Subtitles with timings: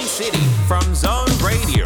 [0.00, 0.38] City
[0.68, 1.84] from Zone Radio.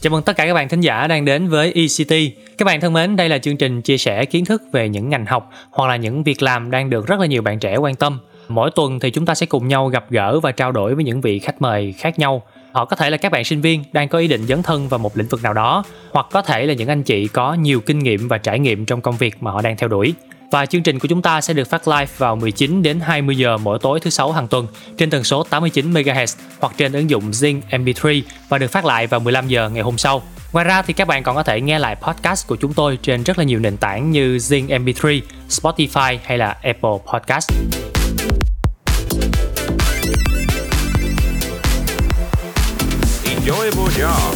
[0.00, 2.12] Chào mừng tất cả các bạn thính giả đang đến với ECT.
[2.58, 5.26] Các bạn thân mến, đây là chương trình chia sẻ kiến thức về những ngành
[5.26, 8.18] học hoặc là những việc làm đang được rất là nhiều bạn trẻ quan tâm.
[8.48, 11.20] Mỗi tuần thì chúng ta sẽ cùng nhau gặp gỡ và trao đổi với những
[11.20, 12.42] vị khách mời khác nhau.
[12.72, 14.98] Họ có thể là các bạn sinh viên đang có ý định dấn thân vào
[14.98, 17.98] một lĩnh vực nào đó, hoặc có thể là những anh chị có nhiều kinh
[17.98, 20.14] nghiệm và trải nghiệm trong công việc mà họ đang theo đuổi.
[20.50, 23.56] Và chương trình của chúng ta sẽ được phát live vào 19 đến 20 giờ
[23.56, 27.30] mỗi tối thứ sáu hàng tuần trên tần số 89 MHz hoặc trên ứng dụng
[27.30, 30.22] Zing MP3 và được phát lại vào 15 giờ ngày hôm sau.
[30.52, 33.22] Ngoài ra thì các bạn còn có thể nghe lại podcast của chúng tôi trên
[33.22, 37.52] rất là nhiều nền tảng như Zing MP3, Spotify hay là Apple Podcast.
[43.48, 44.34] Enjoyable job.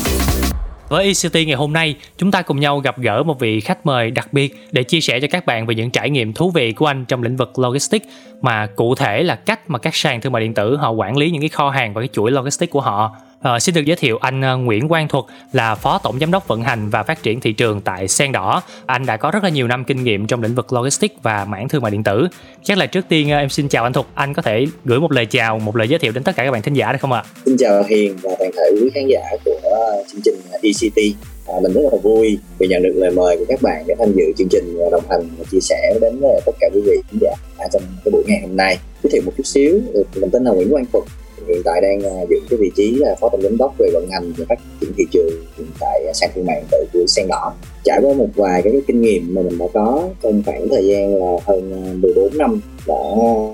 [0.89, 4.11] Với ECT ngày hôm nay, chúng ta cùng nhau gặp gỡ một vị khách mời
[4.11, 6.87] đặc biệt để chia sẻ cho các bạn về những trải nghiệm thú vị của
[6.87, 8.06] anh trong lĩnh vực logistics
[8.42, 11.31] mà cụ thể là cách mà các sàn thương mại điện tử họ quản lý
[11.31, 13.17] những cái kho hàng và cái chuỗi logistics của họ.
[13.43, 16.48] Ờ, xin được giới thiệu anh ờ, Nguyễn Quang Thuật là Phó Tổng Giám đốc
[16.48, 18.62] vận hành và phát triển thị trường tại Sen Đỏ.
[18.87, 21.69] Anh đã có rất là nhiều năm kinh nghiệm trong lĩnh vực logistics và mảng
[21.69, 22.29] thương mại điện tử.
[22.62, 24.07] Chắc là trước tiên ờ, em xin chào anh Thuật.
[24.15, 26.51] Anh có thể gửi một lời chào, một lời giới thiệu đến tất cả các
[26.51, 27.25] bạn thính giả được không ạ?
[27.45, 31.17] Xin chào Hiền và toàn thể quý khán giả của ờ, chương trình ECT.
[31.47, 34.12] À, mình rất là vui vì nhận được lời mời của các bạn để tham
[34.15, 37.19] dự chương trình và đồng hành và chia sẻ đến tất cả quý vị khán
[37.21, 38.79] giả à, trong cái buổi ngày hôm nay.
[39.03, 41.05] Giới thiệu một chút xíu, ừ, mình tên là Nguyễn Quang Thuật,
[41.48, 44.09] hiện tại đang à, giữ cái vị trí là phó tổng giám đốc về vận
[44.11, 45.45] hành và phát triển thị trường
[45.81, 47.53] tại sàn thương mại tự của sen đỏ.
[47.84, 51.17] Trải qua một vài cái, kinh nghiệm mà mình đã có trong khoảng thời gian
[51.17, 52.95] là hơn à, 14 năm đã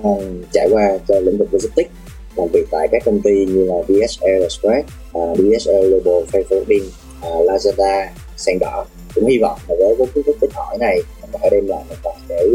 [0.03, 0.11] à,
[0.53, 1.91] trải qua cho lĩnh vực logistics
[2.39, 4.87] làm việc tại các công ty như là DHL Express,
[5.17, 6.83] uh, DSL Global Freight
[7.27, 8.85] uh, Lazada, sen đỏ.
[9.15, 11.83] Cũng hy vọng là với cái kiến thức hỏi này mình có thể đem lại
[11.89, 12.47] một vài cái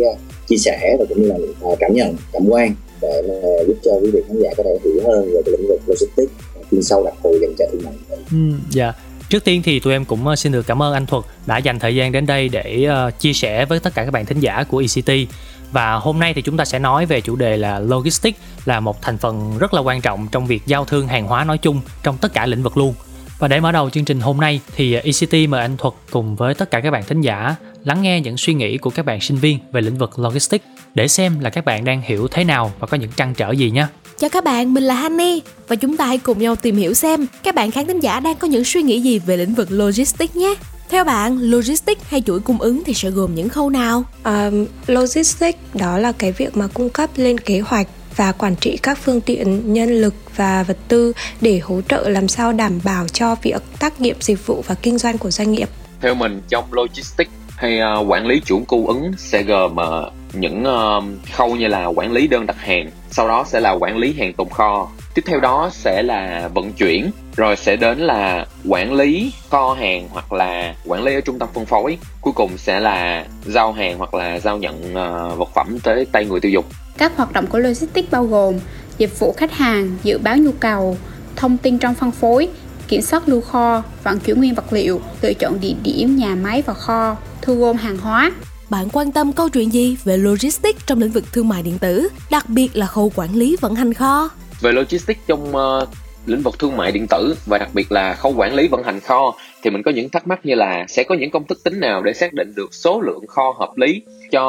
[0.47, 3.34] chia sẻ và cũng như là cảm nhận cảm quan để mà
[3.66, 6.32] giúp cho quý vị khán giả có thể hiểu hơn về lĩnh vực logistics
[6.71, 7.94] chuyên sâu đặc thù dành cho thương mại.
[8.31, 8.93] Ừ, dạ.
[9.28, 11.78] Trước tiên thì tụi em cũng ờ, xin được cảm ơn anh Thuật đã dành
[11.78, 14.65] thời gian đến đây để uh, chia sẻ với tất cả các bạn thính giả
[14.71, 15.31] của ECT.
[15.72, 19.03] Và hôm nay thì chúng ta sẽ nói về chủ đề là logistics là một
[19.03, 22.19] thành phần rất là quan trọng trong việc giao thương hàng hóa nói chung trong
[22.19, 22.94] tất cả lĩnh vực luôn.
[23.38, 26.37] Và để mở đầu chương trình hôm nay thì ờ, ECT mời anh Thuật cùng
[26.37, 29.21] với tất cả các bạn thính giả lắng nghe những suy nghĩ của các bạn
[29.21, 32.72] sinh viên về lĩnh vực logistics để xem là các bạn đang hiểu thế nào
[32.78, 33.87] và có những trăn trở gì nhé.
[34.19, 37.27] Chào các bạn, mình là Hanni và chúng ta hãy cùng nhau tìm hiểu xem
[37.43, 40.37] các bạn khán thính giả đang có những suy nghĩ gì về lĩnh vực logistics
[40.37, 40.55] nhé.
[40.88, 44.05] Theo bạn, logistics hay chuỗi cung ứng thì sẽ gồm những khâu nào?
[44.25, 48.78] Um, logistics đó là cái việc mà cung cấp lên kế hoạch và quản trị
[48.82, 53.09] các phương tiện, nhân lực và vật tư để hỗ trợ làm sao đảm bảo
[53.09, 55.69] cho việc tác nghiệp dịch vụ và kinh doanh của doanh nghiệp.
[56.00, 60.65] Theo mình trong logistics hay uh, quản lý chuỗi cung ứng sẽ gồm uh, những
[60.66, 64.15] uh, khâu như là quản lý đơn đặt hàng, sau đó sẽ là quản lý
[64.19, 68.93] hàng tồn kho, tiếp theo đó sẽ là vận chuyển, rồi sẽ đến là quản
[68.93, 72.81] lý kho hàng hoặc là quản lý ở trung tâm phân phối, cuối cùng sẽ
[72.81, 76.64] là giao hàng hoặc là giao nhận uh, vật phẩm tới tay người tiêu dùng.
[76.98, 78.54] Các hoạt động của logistics bao gồm
[78.98, 80.97] dịch vụ khách hàng, dự báo nhu cầu,
[81.37, 82.48] thông tin trong phân phối,
[82.88, 86.62] kiểm soát lưu kho, vận chuyển nguyên vật liệu, lựa chọn địa điểm, nhà máy
[86.66, 88.32] và kho, thu gom hàng hóa.
[88.71, 92.09] Bạn quan tâm câu chuyện gì về logistics trong lĩnh vực thương mại điện tử,
[92.31, 94.28] đặc biệt là khâu quản lý vận hành kho?
[94.60, 95.88] Về logistics trong uh,
[96.27, 99.00] lĩnh vực thương mại điện tử và đặc biệt là khâu quản lý vận hành
[99.00, 101.81] kho thì mình có những thắc mắc như là sẽ có những công thức tính
[101.81, 104.43] nào để xác định được số lượng kho hợp lý cho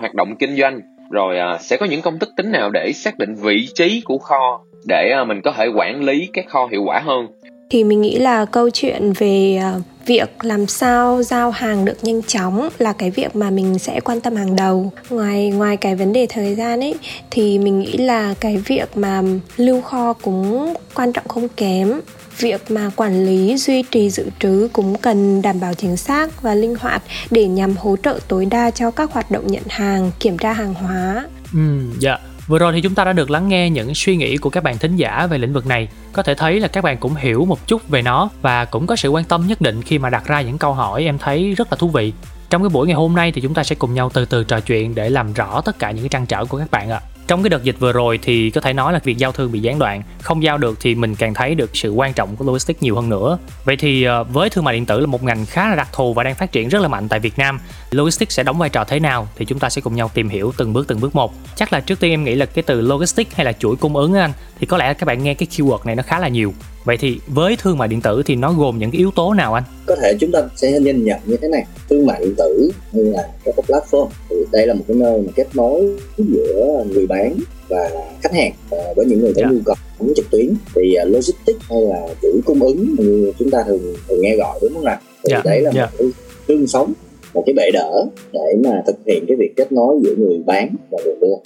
[0.00, 0.80] hoạt động kinh doanh
[1.10, 4.18] rồi uh, sẽ có những công thức tính nào để xác định vị trí của
[4.18, 7.26] kho để uh, mình có thể quản lý các kho hiệu quả hơn
[7.70, 9.74] thì mình nghĩ là câu chuyện về à,
[10.06, 14.20] việc làm sao giao hàng được nhanh chóng là cái việc mà mình sẽ quan
[14.20, 14.92] tâm hàng đầu.
[15.10, 16.94] Ngoài ngoài cái vấn đề thời gian ấy,
[17.30, 19.22] thì mình nghĩ là cái việc mà
[19.56, 22.00] lưu kho cũng quan trọng không kém.
[22.38, 26.54] Việc mà quản lý, duy trì dự trữ cũng cần đảm bảo chính xác và
[26.54, 30.38] linh hoạt để nhằm hỗ trợ tối đa cho các hoạt động nhận hàng, kiểm
[30.38, 31.24] tra hàng hóa.
[31.52, 32.18] Ừ dạ.
[32.48, 34.78] Vừa rồi thì chúng ta đã được lắng nghe những suy nghĩ của các bạn
[34.78, 35.88] thính giả về lĩnh vực này.
[36.12, 38.96] Có thể thấy là các bạn cũng hiểu một chút về nó và cũng có
[38.96, 41.72] sự quan tâm nhất định khi mà đặt ra những câu hỏi em thấy rất
[41.72, 42.12] là thú vị.
[42.50, 44.60] Trong cái buổi ngày hôm nay thì chúng ta sẽ cùng nhau từ từ trò
[44.60, 47.00] chuyện để làm rõ tất cả những cái trăn trở của các bạn ạ.
[47.04, 47.18] À.
[47.28, 49.60] Trong cái đợt dịch vừa rồi thì có thể nói là việc giao thương bị
[49.60, 52.82] gián đoạn, không giao được thì mình càng thấy được sự quan trọng của logistics
[52.82, 53.38] nhiều hơn nữa.
[53.64, 56.14] Vậy thì ờ, với thương mại điện tử là một ngành khá là đặc thù
[56.14, 58.84] và đang phát triển rất là mạnh tại Việt Nam, logistics sẽ đóng vai trò
[58.84, 61.32] thế nào thì chúng ta sẽ cùng nhau tìm hiểu từng bước từng bước một.
[61.56, 64.14] Chắc là trước tiên em nghĩ là cái từ logistics hay là chuỗi cung ứng
[64.14, 66.52] anh thì có lẽ các bạn nghe cái keyword này nó khá là nhiều
[66.84, 69.54] vậy thì với thương mại điện tử thì nó gồm những cái yếu tố nào
[69.54, 72.70] anh có thể chúng ta sẽ nhìn nhận như thế này thương mại điện tử
[72.92, 76.84] như là các cái platform thì đây là một cái nơi mà kết nối giữa
[76.92, 77.34] người bán
[77.68, 77.90] và
[78.22, 79.48] khách hàng và với những người có Dạ.
[79.50, 83.50] nhu cầu bán trực tuyến thì uh, logistics hay là chuỗi cung ứng như chúng
[83.50, 85.86] ta thường thường nghe gọi đúng không nào thì Dạ, đấy là dạ.
[85.86, 86.08] một cái
[86.48, 86.92] xương sống
[87.38, 90.74] một cái bệ đỡ để mà thực hiện cái việc kết nối giữa người bán
[90.90, 91.36] và người mua.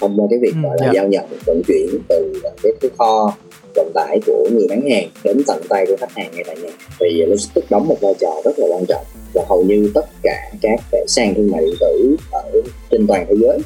[0.00, 0.92] Thông qua cái việc Ừ, gọi là dạ.
[0.94, 3.36] giao nhận vận chuyển từ cái, cái kho
[3.74, 6.70] vận tải của người bán hàng đến tận tay của khách hàng ngay tại nhà.
[7.00, 9.04] Thì logistics đóng một vai trò rất là quan trọng
[9.34, 12.50] và hầu như tất cả các cái sàn thương mại điện tử ở
[12.90, 13.58] trên toàn thế giới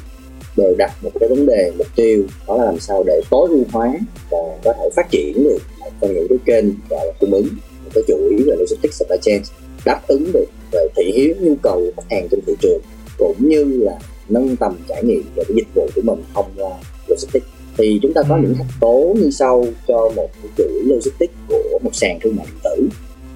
[0.57, 3.63] đều đặt một cái vấn đề mục tiêu đó là làm sao để tối ưu
[3.71, 3.93] hóa
[4.31, 5.59] và có thể phát triển được
[6.01, 7.47] trong những cái kênh là cung ứng.
[7.83, 9.41] Một cái chuỗi về logistics supply chain
[9.85, 12.81] đáp ứng được về thị hiếu nhu cầu khách hàng trên thị trường
[13.17, 16.69] cũng như là nâng tầm trải nghiệm về cái dịch vụ của mình thông qua
[17.07, 17.45] logistics
[17.77, 18.41] thì chúng ta có Ừ.
[18.43, 22.59] những thành tố như sau cho một chuỗi logistics của một sàn thương mại điện
[22.63, 22.87] tử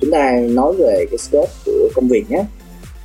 [0.02, 2.46] chúng ta nói về cái scope của công việc nhé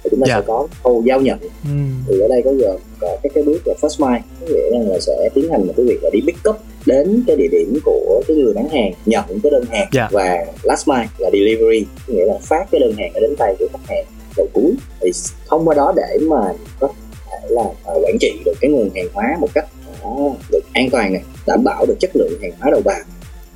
[0.05, 0.35] thì chúng ta Dạ.
[0.41, 1.71] sẽ có khâu giao nhận ừ.
[2.09, 4.91] thì ở đây có gồm có các cái bước là first mile có nghĩa rằng
[4.91, 6.56] là sẽ tiến hành một cái việc là đi pick up
[6.87, 10.09] đến cái địa điểm của cái người bán hàng nhận cái đơn hàng Dạ.
[10.12, 13.67] và last mile là delivery có nghĩa là phát cái đơn hàng đến tay của
[13.73, 14.05] khách hàng
[14.37, 15.11] đầu cuối thì
[15.49, 16.88] thông qua đó để mà có
[17.31, 19.69] thể là ờ, quản trị được cái nguồn hàng hóa một cách
[20.03, 20.17] nó
[20.53, 23.00] được an toàn này đảm bảo được chất lượng hàng hóa đầu vào.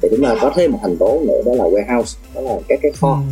[0.03, 2.79] Thì chúng ta có thêm một thành tố nữa đó là warehouse đó là các
[2.83, 3.23] cái kho.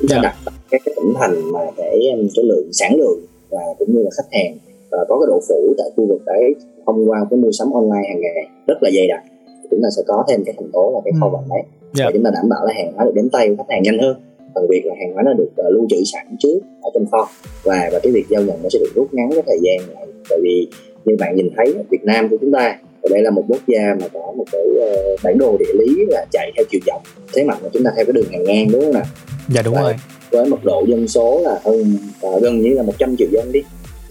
[0.00, 0.22] Chúng ta Dạ.
[0.22, 0.34] đặt
[0.70, 1.98] các cái tỉnh thành mà để
[2.36, 3.20] cái lượng sản lượng
[3.50, 4.56] và cũng như là khách hàng.
[4.90, 6.54] Và có cái độ phủ tại khu vực đấy
[6.86, 9.22] thông qua cái mua sắm online hàng ngày rất là dày đặc.
[9.70, 11.30] Chúng ta sẽ có thêm cái thành tố là cái kho Ừ.
[11.32, 11.62] vận đấy.
[11.94, 12.04] Dạ.
[12.04, 13.98] để chúng ta đảm bảo là hàng hóa được đến tay của khách hàng nhanh
[13.98, 14.16] hơn
[14.56, 17.28] phần việc là hàng hóa nó được uh, lưu trữ sẵn trước ở trong kho
[17.64, 20.06] và và cái việc giao nhận nó sẽ được rút ngắn cái thời gian lại
[20.28, 20.68] tại vì
[21.04, 22.78] như bạn nhìn thấy Việt Nam của chúng ta
[23.10, 26.26] đây là một quốc gia mà có một cái uh, bản đồ địa lý là
[26.32, 27.02] chạy theo chiều dọc
[27.34, 29.04] thế mạnh là chúng ta theo cái đường hàng ngang đúng không nào
[29.48, 29.80] dạ đúng Dạ.
[29.82, 29.94] rồi
[30.30, 33.60] với mật độ dân số là hơn à, gần như là 100 triệu dân đi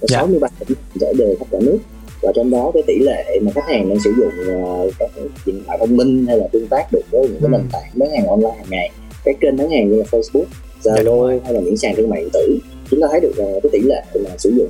[0.01, 0.17] Dạ.
[0.19, 1.77] 63 tỉnh trở đều khắp cả nước
[2.21, 5.09] và trong đó cái tỷ lệ mà khách hàng đang sử dụng uh, các
[5.45, 7.57] điện thoại thông minh hay là tương tác được với những cái Ừ.
[7.57, 8.89] nền tảng bán hàng online hàng ngày
[9.25, 10.43] các kênh bán hàng như là Facebook,
[10.81, 12.57] Dạ, Zalo hay là những sàn thương mại điện tử
[12.91, 14.67] chúng ta thấy được uh, cái tỷ lệ mà sử dụng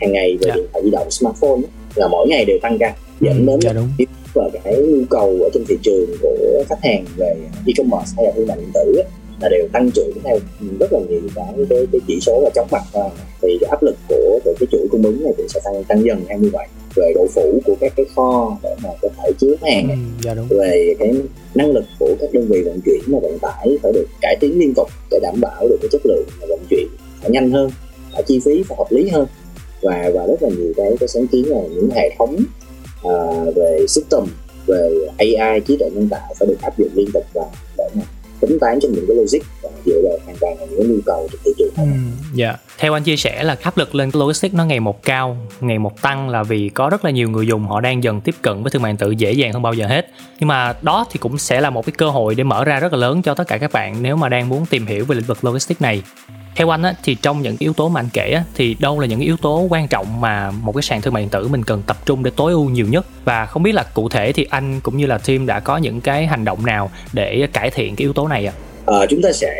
[0.00, 0.54] hàng ngày về Dạ.
[0.54, 1.60] điện thoại di động smartphone
[1.94, 3.88] là mỗi ngày đều tăng cao dẫn đến dạ đúng.
[4.34, 7.34] và cái nhu cầu ở trên thị trường của khách hàng về
[7.66, 9.02] e-commerce hay là thương mại điện tử
[9.40, 10.38] là đều tăng trưởng theo
[10.80, 12.82] rất là nhiều cái cái, cái chỉ số là chóng mặt
[13.42, 16.04] thì cái áp lực của, của cái chuỗi cung ứng này cũng sẽ tăng tăng
[16.04, 16.66] dần theo như vậy
[16.98, 19.94] về độ phủ của các cái kho để mà có thể chứa hàng ừ.
[20.22, 21.14] dạ đúng về cái
[21.54, 24.58] năng lực của các đơn vị vận chuyển và vận tải phải được cải tiến
[24.58, 26.86] liên tục để đảm bảo được cái chất lượng và vận chuyển
[27.20, 27.70] phải nhanh hơn
[28.12, 29.26] phải chi phí phải hợp lý hơn
[29.82, 32.36] và và rất là nhiều cái cái sáng kiến là những hệ thống
[33.04, 34.22] à, về system
[34.66, 38.02] về AI trí tuệ nhân tạo phải được áp dụng liên tục vào để mà
[38.40, 41.00] tính toán trên những cái logic và dựa vào hoàn toàn vào những cái nhu
[41.06, 41.82] cầu trên thị trường Ừ,
[42.34, 42.56] dạ.
[42.78, 46.02] Theo anh chia sẻ là áp lực lên logistics nó ngày một cao, ngày một
[46.02, 48.70] tăng là vì có rất là nhiều người dùng họ đang dần tiếp cận với
[48.70, 50.10] thương mại điện tử dễ dàng hơn bao giờ hết.
[50.40, 52.92] Nhưng mà đó thì cũng sẽ là một cái cơ hội để mở ra rất
[52.92, 55.24] là lớn cho tất cả các bạn nếu mà đang muốn tìm hiểu về lĩnh
[55.24, 56.02] vực logistics này.
[56.56, 59.06] Theo anh á, thì trong những yếu tố mà anh kể á, thì đâu là
[59.06, 61.82] những yếu tố quan trọng mà một cái sàn thương mại điện tử mình cần
[61.86, 64.80] tập trung để tối ưu nhiều nhất và không biết là cụ thể thì anh
[64.82, 68.04] cũng như là team đã có những cái hành động nào để cải thiện cái
[68.04, 68.52] yếu tố này ạ?
[68.84, 69.54] Ờ, chúng ta sẽ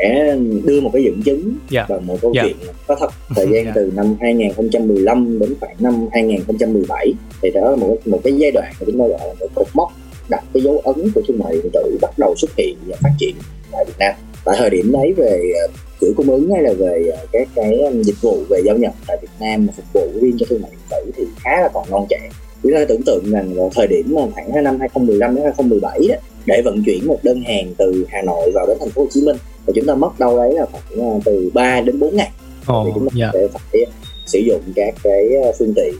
[0.64, 1.86] đưa một cái dẫn chứng Dạ.
[1.88, 2.42] bằng một câu Dạ.
[2.42, 3.72] chuyện có thật thời gian Dạ.
[3.74, 8.72] từ năm 2015 đến khoảng năm 2017 thì đó là một một cái giai đoạn
[8.80, 9.92] mà chúng ta gọi là một cột mốc
[10.28, 13.10] đặt cái dấu ấn của thương mại điện tử bắt đầu xuất hiện và phát
[13.18, 13.34] triển
[13.72, 14.12] tại Việt Nam
[14.44, 15.68] tại thời điểm đấy về ờ,
[16.00, 19.16] chuỗi cung ứng hay là về ờ, các cái dịch vụ về giao nhận tại
[19.22, 21.90] Việt Nam mà phục vụ riêng cho thương mại điện tử thì khá là còn
[21.90, 22.28] non trẻ
[22.62, 26.18] chúng ta tưởng tượng rằng vào thời điểm mà khoảng năm 2015 đến 2017 á,
[26.46, 29.22] để vận chuyển một đơn hàng từ Hà Nội vào đến thành phố Hồ Chí
[29.22, 32.30] Minh thì chúng ta mất đâu đấy là khoảng ờ, từ 3 đến 4 ngày
[32.60, 33.30] thì Ồ, chúng ta dạ.
[33.32, 33.84] sẽ phải
[34.26, 35.28] sử dụng các cái
[35.58, 35.94] phương tiện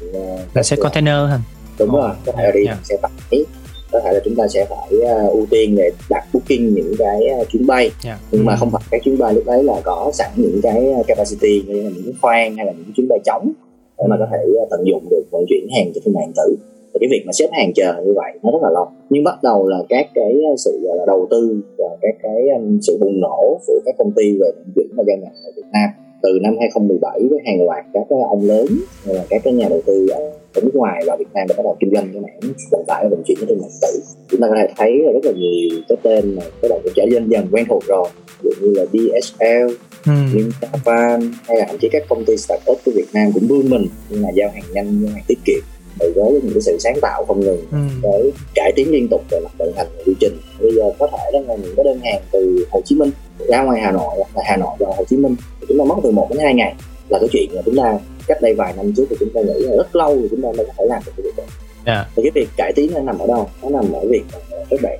[0.54, 1.40] Là xe container hả?
[1.78, 2.70] đúng Ồ, rồi có thể đi dạ.
[2.72, 3.44] bằng xe tải
[3.92, 7.26] có thể là chúng ta sẽ phải ờ, ưu tiên để đặt booking những cái
[7.38, 8.18] ờ, chuyến bay Dạ.
[8.32, 8.56] nhưng mà Ừ.
[8.60, 11.82] không phải các chuyến bay lúc đấy là có sẵn những cái ờ, capacity như
[11.82, 13.52] là những cái khoang hay là những chuyến bay trống
[13.98, 16.32] để mà có thể ờ, tận dụng được vận chuyển hàng cho thương mại điện
[16.36, 16.56] tử
[16.94, 19.42] thì cái việc mà xếp hàng chờ như vậy nó rất là lâu nhưng bắt
[19.42, 22.42] đầu là các cái sự gọi là đầu tư và các cái
[22.82, 25.62] sự bùng nổ của các công ty về vận chuyển và giao nhận ở Việt
[25.72, 25.90] Nam
[26.22, 28.66] từ năm 2017 với hàng loạt các cái ông lớn
[29.04, 30.20] hay là các cái nhà đầu tư ở
[30.62, 33.08] nước ngoài vào Việt Nam để bắt đầu kinh doanh cái mảng vận tải và
[33.08, 36.36] vận chuyển mại điện tử chúng ta có thể thấy rất là nhiều cái tên
[36.36, 38.08] mà các bạn cũng trở dần dần quen thuộc rồi.
[38.42, 39.74] Ví dụ như là DSL,
[40.06, 40.12] Ừ.
[40.32, 43.86] Vintavan hay là thậm chí các công ty startup của Việt Nam cũng vươn mình
[44.08, 45.60] như là giao hàng nhanh, giao hàng tiết kiệm
[46.00, 47.78] thì với những cái sự sáng tạo không ngừng ừ.
[48.02, 51.06] cái cải tiến liên tục về mặt vận hành và quy trình bây giờ có
[51.06, 53.10] thể đó là những cái đơn hàng từ Hồ Chí Minh
[53.48, 55.94] ra ngoài Hà Nội là Hà Nội vào Hồ Chí Minh thì chúng ta mất
[56.02, 56.74] từ 1 đến 2 ngày
[57.08, 59.62] là cái chuyện mà chúng ta cách đây vài năm trước thì chúng ta nghĩ
[59.62, 61.44] là rất lâu thì chúng ta mới có thể làm được cái việc đó
[61.86, 62.06] Yeah.
[62.16, 64.38] thì cái việc cải tiến nó nằm ở đâu nó nằm ở việc mà
[64.70, 64.98] các bạn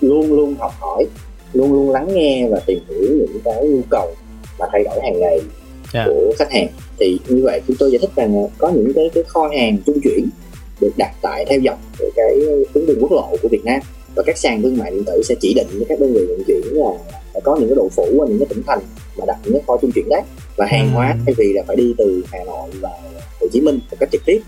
[0.00, 1.06] luôn luôn học hỏi
[1.52, 4.14] luôn luôn lắng nghe và tìm hiểu những cái nhu cầu
[4.58, 5.40] và thay đổi hàng ngày
[5.94, 6.06] Yeah.
[6.08, 6.68] của khách hàng
[6.98, 10.00] thì như vậy chúng tôi giải thích rằng có những cái cái kho hàng trung
[10.04, 10.28] chuyển
[10.80, 12.34] được đặt tại theo dọc của cái
[12.74, 13.80] tuyến đường quốc lộ của Việt Nam
[14.14, 16.42] và các sàn thương mại điện tử sẽ chỉ định với các đơn vị vận
[16.46, 16.90] chuyển là
[17.32, 18.78] phải có những cái độ phủ ở những cái tỉnh thành
[19.18, 20.22] mà đặt những cái kho trung chuyển đấy
[20.56, 20.94] và hàng Ừ.
[20.94, 22.92] hóa thay vì là phải đi từ Hà Nội vào
[23.40, 24.40] Hồ Chí Minh một cách trực tiếp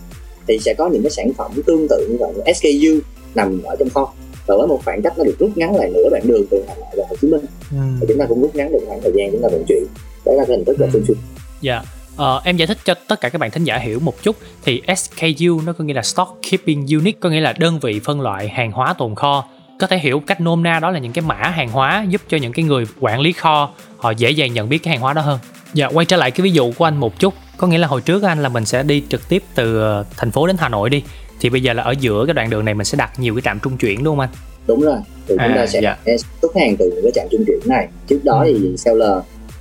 [0.48, 2.98] thì sẽ có những cái sản phẩm tương tự như vậy SKU
[3.34, 4.12] nằm ở trong kho
[4.46, 6.74] và với một khoảng cách nó được rút ngắn lại nửa đoạn đường từ Hà
[6.74, 7.76] Nội vào Hồ Chí Minh Ừ.
[8.00, 9.82] thì chúng ta cũng rút ngắn được khoảng thời gian chúng ta vận chuyển
[10.24, 11.00] đấy là cái hình thức là Ừ.
[11.06, 11.16] trung
[11.62, 11.82] Dạ.
[12.16, 14.36] Ờ, em giải thích cho tất cả các bạn thính giả hiểu một chút.
[14.64, 18.20] Thì SKU nó có nghĩa là Stock Keeping Unit có nghĩa là đơn vị phân
[18.20, 19.44] loại hàng hóa tồn kho.
[19.78, 22.36] Có thể hiểu cách nôm na đó là những cái mã hàng hóa giúp cho
[22.36, 25.22] những cái người quản lý kho họ dễ dàng nhận biết cái hàng hóa đó
[25.22, 25.38] hơn.
[25.74, 27.34] Dạ quay trở lại cái ví dụ của anh một chút.
[27.56, 30.30] Có nghĩa là hồi trước anh là mình sẽ đi trực tiếp từ ờ, thành
[30.30, 31.02] phố đến hà nội đi.
[31.40, 33.42] Thì bây giờ là ở giữa cái đoạn đường này mình sẽ đặt nhiều cái
[33.42, 34.30] trạm trung chuyển đúng không anh?
[34.66, 34.96] Đúng rồi.
[35.28, 35.96] Thì chúng À, ta sẽ dạ.
[36.42, 37.88] xuất hàng từ những cái trạm trung chuyển này.
[38.08, 38.58] Trước đó Ừ.
[38.62, 39.10] thì seller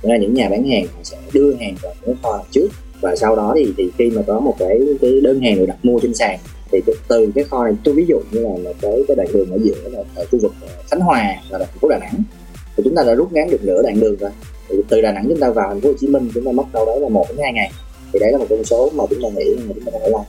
[0.02, 2.68] ra là những nhà bán hàng họ sẽ đưa hàng vào những kho hàng trước
[3.00, 5.76] và sau đó thì thì khi mà có một cái cái đơn hàng được đặt
[5.82, 6.38] mua trên sàn
[6.72, 9.28] thì từ- từ cái kho này, tôi ví dụ như là một cái cái đoạn
[9.32, 12.22] đường ở giữa là ở khu vực ờ, Khánh Hòa và thành phố Đà Nẵng.
[12.76, 14.30] Thì chúng ta đã rút ngắn được nửa đoạn đường rồi.
[14.68, 16.64] Thì từ Đà Nẵng chúng ta vào thành phố Hồ Chí Minh chúng ta mất
[16.72, 17.70] đâu đấy là một đến hai ngày.
[18.12, 20.20] Thì đấy là một con số mà chúng ta nghĩ là chúng ta phải làm.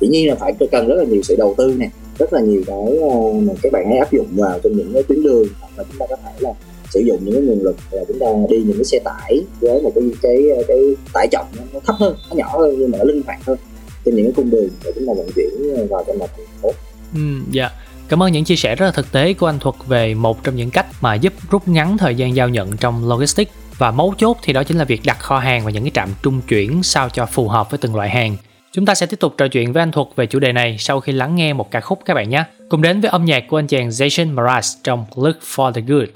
[0.00, 2.62] Dĩ nhiên là phải cần rất là nhiều sự đầu tư nè, rất là nhiều
[2.66, 5.70] cái ờ, mà các bạn hãy áp dụng vào trong những cái tuyến đường hoặc
[5.76, 6.52] là chúng ta có thể là
[6.94, 9.82] sử dụng những cái nguồn lực là chúng ta đi những cái xe tải với
[9.82, 10.78] một cái cái cái
[11.12, 13.58] tải trọng nó, thấp hơn nó nhỏ hơn nhưng mà nó linh hoạt hơn
[14.04, 16.46] trên những cái cung đường để chúng ta vận chuyển ờ, vào trong một thành
[16.62, 16.70] phố
[17.14, 17.20] Ừ,
[17.50, 17.70] dạ.
[18.08, 20.56] Cảm ơn những chia sẻ rất là thực tế của anh Thuật về một trong
[20.56, 24.36] những cách mà giúp rút ngắn thời gian giao nhận trong logistics và mấu chốt
[24.42, 27.08] thì đó chính là việc đặt kho hàng và những cái trạm trung chuyển sao
[27.08, 28.36] cho phù hợp với từng loại hàng.
[28.72, 31.00] Chúng ta sẽ tiếp tục trò chuyện với anh Thuật về chủ đề này sau
[31.00, 32.44] khi lắng nghe một ca khúc các bạn nhé.
[32.68, 36.08] Cùng đến với âm nhạc của anh chàng Jason Mraz trong Look for the Good.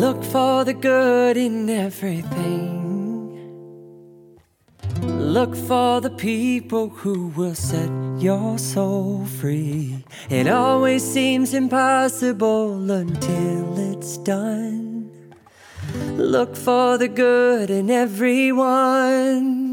[0.00, 2.76] Look for the good in everything.
[5.18, 7.88] Look for the people who will set
[8.22, 9.88] your soul free.
[10.30, 15.08] It always seems impossible until it's done.
[16.16, 19.65] Look for the good in everyone.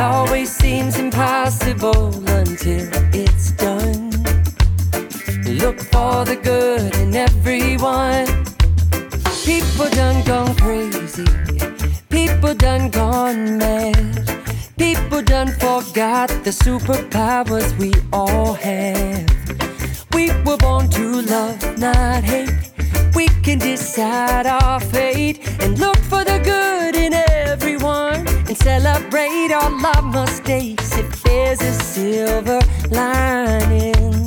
[0.00, 4.10] Always seems impossible until it's done.
[5.44, 8.26] Look for the good in everyone.
[9.44, 11.26] People done gone crazy.
[12.08, 14.40] People done gone mad.
[14.78, 19.28] People done forgot the superpowers we all have.
[20.14, 22.72] We were born to love, not hate.
[23.14, 27.29] We can decide our fate and look for the good in everyone
[28.62, 34.26] celebrate all our mistakes if there's a silver lining.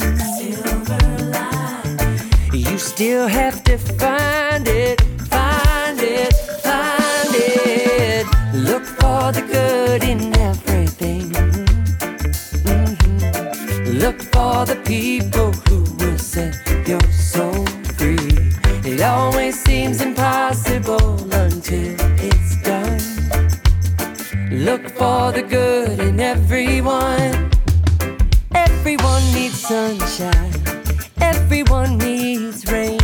[2.51, 8.25] You still have to find it, find it, find it.
[8.53, 11.29] Look for the good in everything.
[12.69, 14.01] Mhm.
[14.01, 16.55] Look for the people who will set
[16.87, 17.65] your soul
[17.97, 18.35] free.
[18.83, 21.12] It always seems impossible
[24.63, 27.51] Look for the good in everyone.
[28.55, 30.53] Everyone needs sunshine.
[31.19, 33.01] Everyone needs rain.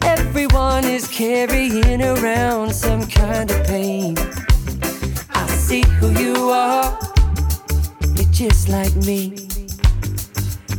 [0.00, 4.16] Everyone is carrying around some kind of pain.
[5.34, 6.98] I see who you are.
[8.16, 9.34] You're just like me.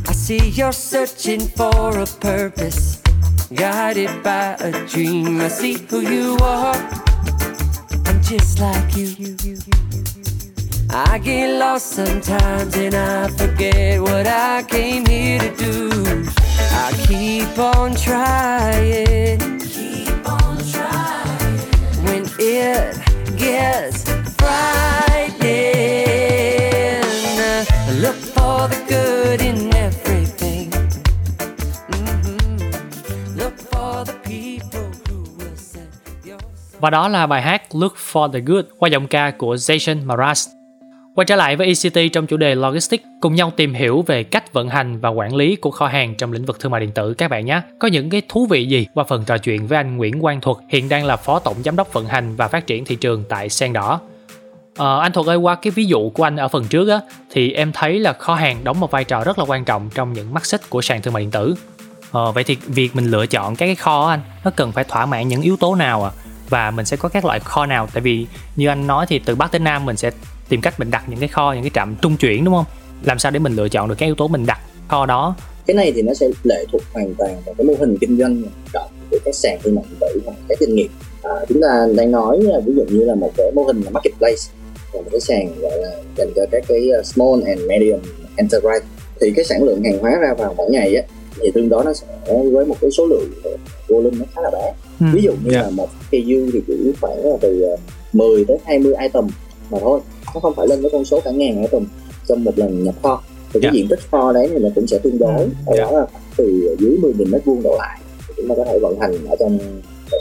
[0.08, 3.00] I see you're searching for a purpose,
[3.54, 5.40] guided by a dream.
[5.40, 7.11] I see who you are
[8.38, 9.08] just like you.
[10.88, 16.24] I get lost sometimes and I forget what I came here to do.
[16.84, 19.38] I keep on trying.
[19.60, 21.58] Keep on trying.
[22.06, 22.96] When it
[23.36, 24.04] gets
[24.38, 25.42] frightening,
[27.38, 29.71] I look for the good in
[36.82, 40.48] Và đó là bài hát Look for the Good qua giọng ca của Jason Mraz.
[41.14, 44.52] Quay trở lại với ECT trong chủ đề Logistics, cùng nhau tìm hiểu về cách
[44.52, 47.14] vận hành và quản lý của kho hàng trong lĩnh vực thương mại điện tử
[47.14, 47.60] các bạn nhé.
[47.78, 50.56] Có những cái thú vị gì qua phần trò chuyện với anh Nguyễn Quang Thuật,
[50.68, 53.48] hiện đang là Phó Tổng Giám đốc vận hành và phát triển thị trường tại
[53.48, 54.00] Sen Đỏ.
[54.76, 57.52] À, anh Thuật ơi, qua cái ví dụ của anh ở phần trước á, thì
[57.52, 60.34] em thấy là kho hàng đóng một vai trò rất là quan trọng trong những
[60.34, 61.54] mắt xích của sàn thương mại điện tử.
[62.12, 65.06] À, vậy thì việc mình lựa chọn các cái kho anh, nó cần phải thỏa
[65.06, 66.10] mãn những yếu tố nào à?
[66.52, 67.88] Và mình sẽ có các loại kho nào?
[67.94, 70.10] Tại vì như anh nói thì từ Bắc tới Nam mình sẽ
[70.48, 72.64] tìm cách mình đặt những cái kho những cái trạm trung chuyển đúng không?
[73.02, 75.34] Làm sao để mình lựa chọn được các yếu tố mình đặt kho đó?
[75.66, 78.42] Cái này thì nó sẽ lệ thuộc hoàn toàn vào cái mô hình kinh doanh
[78.72, 80.88] động của các sàn thương mại điện tử và các doanh nghiệp.
[81.22, 84.42] À, chúng ta đang nói ví dụ như là một cái mô hình là marketplace
[84.92, 88.00] là một cái sàn gọi là dành cho các cái ờ, small and medium
[88.36, 88.86] enterprise.
[89.20, 91.02] Thì cái sản lượng hàng hóa ra vào mỗi ngày á
[91.40, 92.06] thì tương đối nó sẽ
[92.52, 93.30] với một cái số lượng
[93.88, 95.64] volume nó khá là bé ừ, ví dụ như yeah.
[95.64, 97.66] là một KU thì chỉ khoảng là từ
[98.12, 99.26] 10 uh, tới 20 item
[99.70, 100.00] mà thôi
[100.34, 101.86] nó không phải lên với con số cả ngàn item
[102.28, 103.22] trong một lần nhập kho
[103.52, 103.74] thì cái yeah.
[103.74, 103.78] Dạ.
[103.78, 105.48] diện tích kho đấy thì nó cũng sẽ tương đối ừ.
[105.66, 105.90] ở yeah.
[105.90, 108.78] đó là từ dưới 10 000 mét vuông đổ lại thì chúng ta có thể
[108.78, 109.58] vận hành ở trong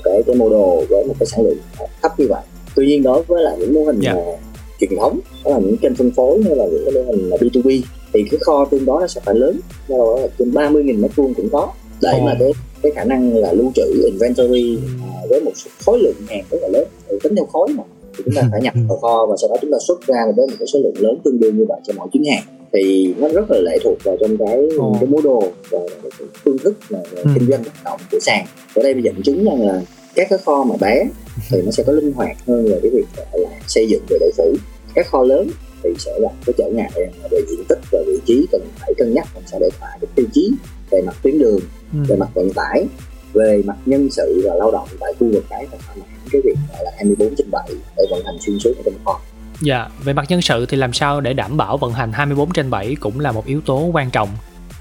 [0.04, 1.58] cái cái model với một cái sản lượng
[2.02, 2.42] thấp như vậy
[2.76, 4.18] tuy nhiên đối với lại những mô hình yeah.
[4.18, 4.34] Dạ.
[4.80, 7.38] truyền thống đó là những kênh phân phối hay là những cái mô hình là
[7.38, 7.82] B2B
[8.14, 11.16] thì cái kho tương đối nó sẽ phải lớn nó là trên 30 000 mét
[11.16, 12.24] vuông cũng có để oh.
[12.24, 14.82] mà cái cái khả năng là lưu trữ inventory ừ.
[15.24, 15.52] uh, với một
[15.86, 17.84] khối lượng hàng rất là lớn thì tính theo khối mà
[18.18, 20.48] thì chúng ta phải nhập vào kho và sau đó chúng ta xuất ra với
[20.48, 23.28] một cái số lượng lớn tương đương như vậy cho mỗi chuyến hàng thì nó
[23.28, 24.98] rất là lệ thuộc vào trong cái oh.
[25.00, 27.24] cái model và cái phương thức là ừ.
[27.36, 29.82] kinh doanh hoạt động của sàn ở đây bây dẫn chứng rằng là
[30.16, 31.06] các cái kho mà bé
[31.50, 34.28] thì nó sẽ có linh hoạt hơn về cái việc là xây dựng về độ
[34.38, 34.54] phủ
[34.96, 35.48] các kho lớn
[35.84, 36.92] thì sẽ là cái trở ngại
[37.32, 40.08] về diện tích và vị trí cần phải cân nhắc làm sao để thỏa cái
[40.16, 40.52] tiêu chí
[40.92, 41.60] về mặt tuyến đường
[41.94, 42.00] ừ.
[42.08, 42.86] về mặt vận tải
[43.34, 46.56] về mặt nhân sự và lao động tại khu vực đấy phải thỏa cái việc
[46.74, 49.20] gọi là 24 trên 7 để vận hành xuyên suốt ở trong kho.
[49.62, 52.70] Dạ, về mặt nhân sự thì làm sao để đảm bảo vận hành 24 trên
[52.70, 54.30] 7 cũng là một yếu tố quan trọng.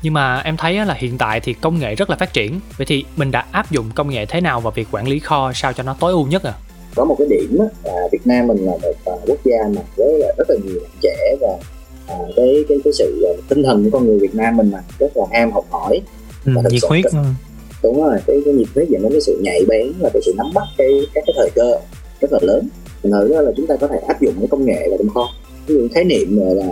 [0.03, 2.61] Nhưng mà em thấy là hiện tại thì công nghệ rất là phát triển.
[2.77, 5.53] Vậy thì mình đã áp dụng công nghệ thế nào vào việc quản lý kho
[5.53, 6.53] sao cho nó tối ưu nhất à?
[6.96, 10.22] Có một cái điểm là Việt Nam mình là một à, quốc gia mà với
[10.38, 11.59] rất là nhiều bạn trẻ và
[12.07, 14.79] à, cái cái cái sự à, tinh thần của con người Việt Nam mình mà
[14.98, 16.00] rất là ham học hỏi.
[16.46, 17.05] Ừ, nhiệt huyết
[17.83, 20.35] đúng rồi cái, cái nhiệt huyết dẫn đến cái sự nhạy bén và cái sự
[20.37, 21.79] nắm bắt cái các cái thời cơ
[22.20, 22.68] rất là lớn.
[23.03, 25.29] Thành thử là chúng ta có thể áp dụng cái công nghệ vào trong kho.
[25.66, 26.66] Ví dụ khái niệm là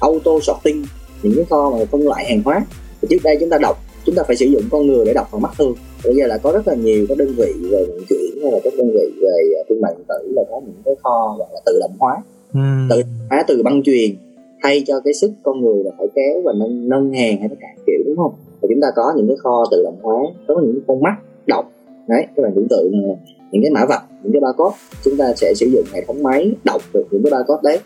[0.00, 0.84] auto sorting
[1.22, 2.64] những cái kho mà phân loại hàng hóa.
[3.02, 5.28] Thì trước đây chúng ta đọc chúng ta phải sử dụng con người để đọc
[5.32, 8.00] bằng mắt thường bây giờ là có rất là nhiều các đơn vị về vận
[8.08, 10.94] chuyển hay là các đơn vị về thương mại điện tử là có những cái
[11.02, 12.22] kho gọi là tự động hóa.
[12.54, 12.60] Ừ.
[12.90, 14.10] tự động hóa từ băng truyền
[14.62, 17.56] thay cho cái sức con người là phải kéo và nâng nâng hàng hay tất
[17.60, 18.32] cả kiểu đúng không?
[18.60, 21.72] Và chúng ta có những cái kho tự động hóa có những con mắt đọc
[22.08, 23.14] đấy các bạn tưởng tượng là
[23.50, 26.52] những cái mã vạch những cái barcode chúng ta sẽ sử dụng hệ thống máy
[26.64, 27.78] đọc được những cái barcode đấy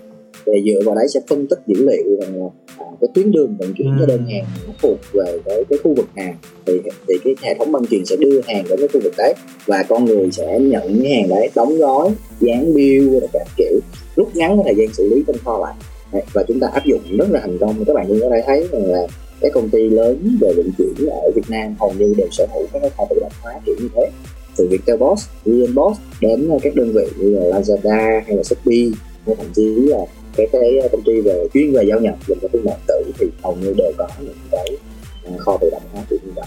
[0.47, 2.47] và dựa vào đấy sẽ phân tích dữ liệu rằng là
[2.79, 5.95] à, cái tuyến đường vận chuyển cho đơn hàng nó thuộc về cái, cái khu
[5.95, 6.35] vực nào
[6.67, 9.35] thì thì cái hệ thống băng truyền sẽ đưa hàng đến cái khu vực đấy
[9.67, 13.81] và con người sẽ nhận cái hàng đấy đóng gói dán bill và các kiểu
[14.17, 15.75] rút ngắn cái thời gian xử lý trong kho lại.
[16.13, 17.85] Đấy, và chúng ta áp dụng rất là thành công.
[17.85, 19.07] Các bạn cũng có thể thấy rằng là
[19.41, 22.67] các công ty lớn về vận chuyển ở Việt Nam hầu như đều sở hữu
[22.73, 24.11] các kho tự động hóa kiểu như thế.
[24.57, 25.29] Từ Viettel Boss,
[25.75, 28.91] Boss đến các đơn vị như là Lazada hay là Shopee
[29.27, 29.99] hay thậm chí là
[30.37, 33.27] các cái công ty về chuyên về giao nhập dành cho thương mại tử thì
[33.43, 34.67] hầu như đều có những cái
[35.25, 36.47] à, kho tự động hóa kiểu như vậy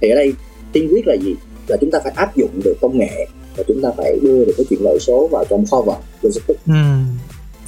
[0.00, 0.32] thì ở đây
[0.72, 1.34] tiên quyết là gì
[1.68, 4.52] là chúng ta phải áp dụng được công nghệ và chúng ta phải đưa được
[4.56, 7.04] cái chuyển đổi số vào trong kho vận logistics mm.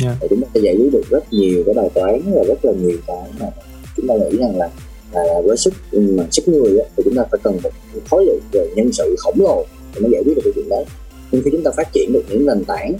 [0.04, 0.16] yeah.
[0.20, 2.72] để chúng ta sẽ giải quyết được rất nhiều cái bài toán và rất là
[2.72, 3.46] nhiều cái mà
[3.96, 4.70] chúng ta nghĩ rằng là
[5.12, 7.70] là với sức mà sức người á, thì chúng ta phải cần một
[8.10, 10.84] khối lượng về nhân sự khổng lồ để mới giải quyết được cái chuyện đấy
[11.32, 12.92] nhưng khi chúng ta phát triển được những nền tảng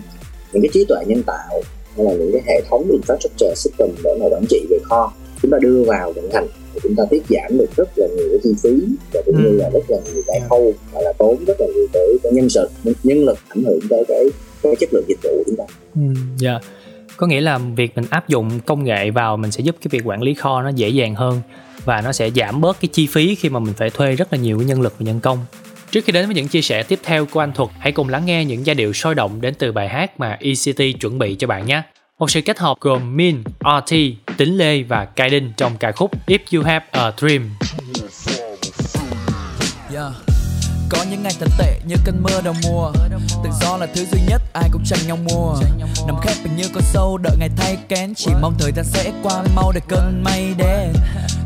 [0.52, 1.62] những cái trí tuệ nhân tạo
[1.98, 5.50] hay là những cái hệ thống infrastructure system để mà quản trị về kho chúng
[5.50, 8.38] ta đưa vào vận hành thì chúng ta tiết giảm được rất là nhiều cái
[8.42, 11.60] chi phí và cũng như là rất là nhiều cái khâu và là tốn rất
[11.60, 12.68] là nhiều cái, cái nhân sự
[13.02, 14.24] nhân lực ảnh hưởng tới cái
[14.62, 15.64] cái chất lượng dịch vụ của chúng ta.
[15.94, 16.02] Ừ,
[16.38, 16.50] dạ.
[16.50, 16.62] Yeah
[17.18, 20.02] có nghĩa là việc mình áp dụng công nghệ vào mình sẽ giúp cái việc
[20.04, 21.40] quản lý kho nó dễ dàng hơn
[21.84, 24.38] và nó sẽ giảm bớt cái chi phí khi mà mình phải thuê rất là
[24.38, 25.38] nhiều cái nhân lực và nhân công
[25.90, 28.26] Trước khi đến với những chia sẻ tiếp theo của anh Thuật, hãy cùng lắng
[28.26, 31.46] nghe những giai điệu sôi động đến từ bài hát mà ECT chuẩn bị cho
[31.46, 31.82] bạn nhé.
[32.18, 33.94] Một sự kết hợp gồm Min, RT,
[34.36, 37.50] Tính Lê và Kaiden trong ca khúc If You Have a Dream.
[38.02, 38.17] Yes.
[40.90, 42.92] Có những ngày thật tệ như cơn mưa đầu mùa.
[43.44, 45.54] Tự do là thứ duy nhất, ai cũng tranh nhau mua
[46.06, 48.14] Nằm khép mình như con sâu, đợi ngày thay kén.
[48.14, 50.92] Chỉ mong thời gian sẽ qua, mau để cơn mây đến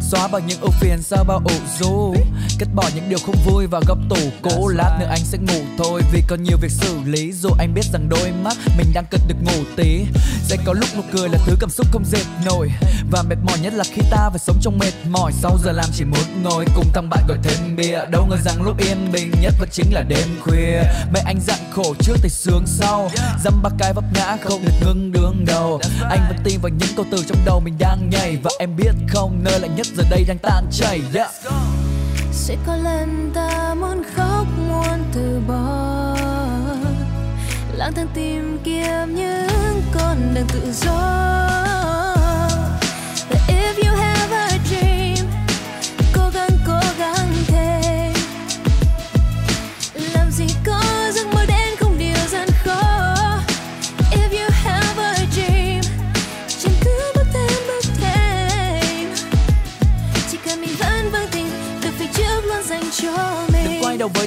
[0.00, 2.14] Xóa bằng những ưu phiền sau bao ủ rũ.
[2.58, 4.68] Cất bỏ những điều không vui vào góc tủ cũ.
[4.68, 7.32] Lát nữa anh sẽ ngủ thôi, vì còn nhiều việc xử lý.
[7.32, 10.04] Dù anh biết rằng đôi mắt mình đang cần được ngủ tí.
[10.42, 12.70] Sẽ có lúc nụ cười là thứ cảm xúc không dệt nổi.
[13.10, 15.32] Và mệt mỏi nhất là khi ta phải sống trong mệt mỏi.
[15.32, 17.98] Sau giờ làm chỉ muốn ngồi cùng thằng bạn gọi thêm bia.
[18.10, 20.82] Đâu ngờ rằng lúc yên bình nhất vẫn chính là đêm khuya.
[21.12, 23.10] Mẹ anh dặn khổ trước thì sướng sau.
[23.44, 25.80] Dăm ba cái vấp ngã không được ngưng đường đầu.
[26.10, 28.38] Anh vẫn tin vào những câu từ trong đầu mình đang nhảy.
[28.42, 31.00] Và em biết không, nơi lạnh nhất giờ đây đang tan chảy.
[31.14, 31.30] Yeah.
[32.32, 36.16] sẽ có lần ta muốn khóc, muốn từ bỏ.
[37.76, 41.31] Lang thang tìm kiếm những con đường tự do.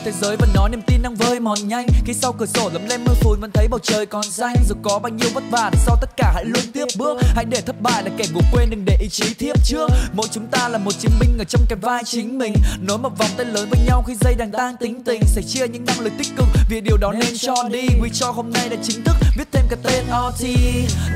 [0.06, 1.88] Thế giới và nói niềm tin đang vơi mòn nhanh.
[2.06, 4.56] Khi sau cửa sổ lấm lem mưa phùn vẫn thấy bầu trời còn xanh.
[4.70, 7.18] Dù có bao nhiêu vất vả sau tất cả hãy luôn tiếp bước.
[7.36, 9.90] Hãy để thất bại là kẻ ngủ quên đừng để ý chí thiếp trước.
[10.14, 12.54] Mỗi chúng ta là một chiến binh ở trong cái vai chính mình.
[12.82, 15.22] Nối một vòng tay lớn với nhau khi dây đang tan tính tình.
[15.26, 17.88] Sẻ chia những năng lực tích cực vì điều đó nên cho đi.
[18.02, 20.46] Quy cho hôm nay đã chính thức viết thêm cái tên RT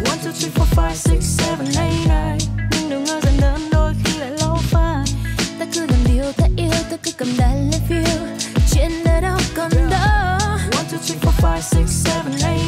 [0.05, 2.37] One, two, three, four, five, six, seven, eight, nine.
[2.71, 5.05] Nhưng đừng ngờ rằng đơn đôi khi lại lâu phai.
[5.59, 8.48] Ta cứ làm điều ta yêu, ta cứ cầm đàn lên phiêu.
[9.89, 12.58] Đó One, two, three, four, five, six, seven, eight,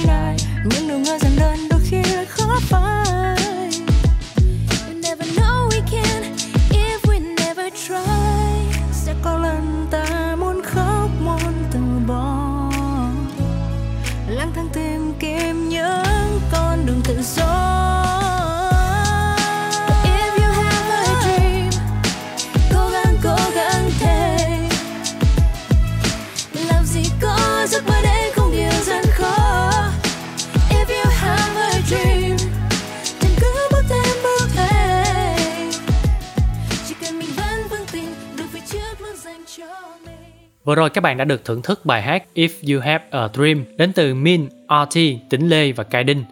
[40.71, 43.65] Vừa rồi các bạn đã được thưởng thức bài hát If You Have a Dream
[43.77, 46.23] đến từ Min, RT, Tĩnh Lê và Cai Đinh.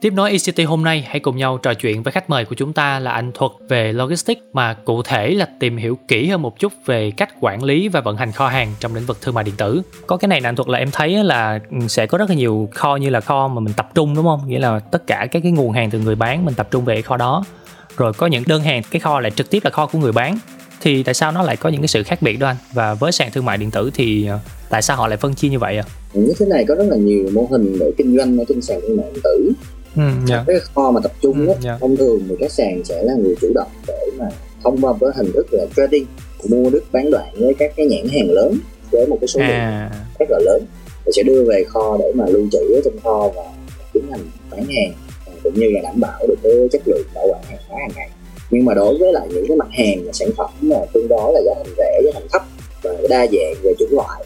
[0.00, 2.72] Tiếp nối ECT hôm nay, hãy cùng nhau trò chuyện với khách mời của chúng
[2.72, 6.58] ta là anh Thuật về Logistics mà cụ thể là tìm hiểu kỹ hơn một
[6.58, 9.44] chút về cách quản lý và vận hành kho hàng trong lĩnh vực thương mại
[9.44, 9.82] điện tử.
[10.06, 12.34] Có cái này là anh Thuật là em thấy là ừ, sẽ có rất là
[12.34, 14.48] nhiều kho như là kho mà mình tập trung đúng không?
[14.48, 17.02] Nghĩa là tất cả các cái nguồn hàng từ người bán mình tập trung về
[17.02, 17.44] kho đó.
[17.96, 20.38] Rồi có những đơn hàng cái kho lại trực tiếp là kho của người bán
[20.80, 22.56] thì tại sao nó lại có những cái sự khác biệt đó anh?
[22.72, 24.38] Và với sàn thương mại điện tử thì ờ,
[24.70, 25.84] tại sao họ lại phân chia như vậy ạ?
[26.12, 28.80] Như thế này có rất là nhiều mô hình để kinh doanh ở trên sàn
[28.80, 29.52] thương mại điện tử.
[29.96, 30.44] Ừ, dạ.
[30.46, 31.78] cái kho mà tập trung Ừ, á, dạ.
[31.80, 34.24] thông thường thì các sàn sẽ là người chủ động để mà
[34.64, 36.06] thông qua với hình thức là trading
[36.48, 38.58] mua đứt bán đoạn với các cái nhãn hàng lớn
[38.90, 39.90] với một cái số lượng à.
[40.18, 40.62] rất là lớn.
[41.06, 43.42] Thì sẽ đưa về kho để mà lưu trữ ở trong kho và
[43.92, 44.92] tiến hành bán hàng
[45.26, 47.90] à, cũng như là đảm bảo được cái chất lượng bảo quản hàng hóa hàng
[47.96, 48.10] ngày
[48.50, 51.32] nhưng mà đối với lại những cái mặt hàng và sản phẩm mà tương đối
[51.34, 52.42] là giá thành rẻ giá thành thấp
[52.82, 54.24] và đa dạng về chủng loại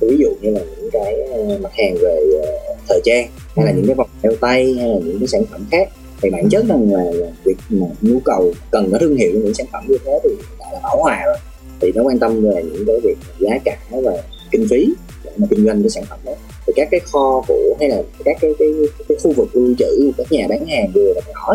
[0.00, 3.70] ví dụ như là những cái ờ, mặt hàng về ờ, thời trang hay là
[3.72, 3.76] Ừ.
[3.76, 5.88] những cái vòng đeo tay hay là những cái sản phẩm khác
[6.22, 7.04] thì bản chất rằng là,
[7.44, 10.66] việc mà nhu cầu cần có thương hiệu những sản phẩm như thế thì đã
[10.72, 11.36] là bảo hòa rồi
[11.80, 14.86] thì nó quan tâm về những cái việc giá cả và kinh phí
[15.24, 16.32] để mà kinh doanh cái sản phẩm đó
[16.66, 18.68] thì các cái kho của hay là các cái cái,
[19.08, 21.54] cái khu vực lưu trữ của các nhà bán hàng vừa và nhỏ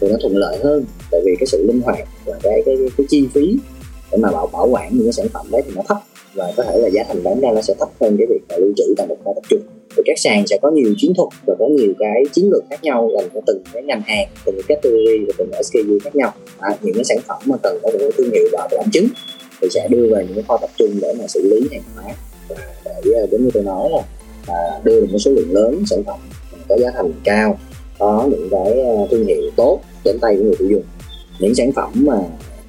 [0.00, 0.84] thì nó thuận lợi hơn.
[1.10, 3.56] Tại vì cái sự linh hoạt và cái cái, cái, cái chi phí
[4.12, 5.98] để mà bảo bảo quản những cái sản phẩm đấy thì nó thấp.
[6.34, 8.56] Và có thể là giá thành bán ra nó sẽ thấp hơn cái việc là
[8.56, 9.60] lưu trữ tại một kho tập trung.
[9.96, 12.82] Thì các sàn sẽ có nhiều chiến thuật và có nhiều cái chiến lược khác
[12.82, 16.16] nhau dành cho từng cái ngành hàng từng cái category và từng cái SKU khác
[16.16, 16.32] nhau.
[16.58, 19.06] À, những cái sản phẩm mà cần có được thương hiệu và làm chứng
[19.60, 22.14] thì sẽ đưa về những cái kho tập trung để mà xử lý hàng hóa.
[22.84, 24.02] Và để à, giống như tôi nói là
[24.46, 26.18] à, đưa được một số lượng lớn sản phẩm
[26.68, 27.58] có giá thành cao
[27.98, 30.82] có những cái ờ, thương hiệu tốt đến tay của người tiêu dùng.
[31.38, 32.16] Những sản phẩm mà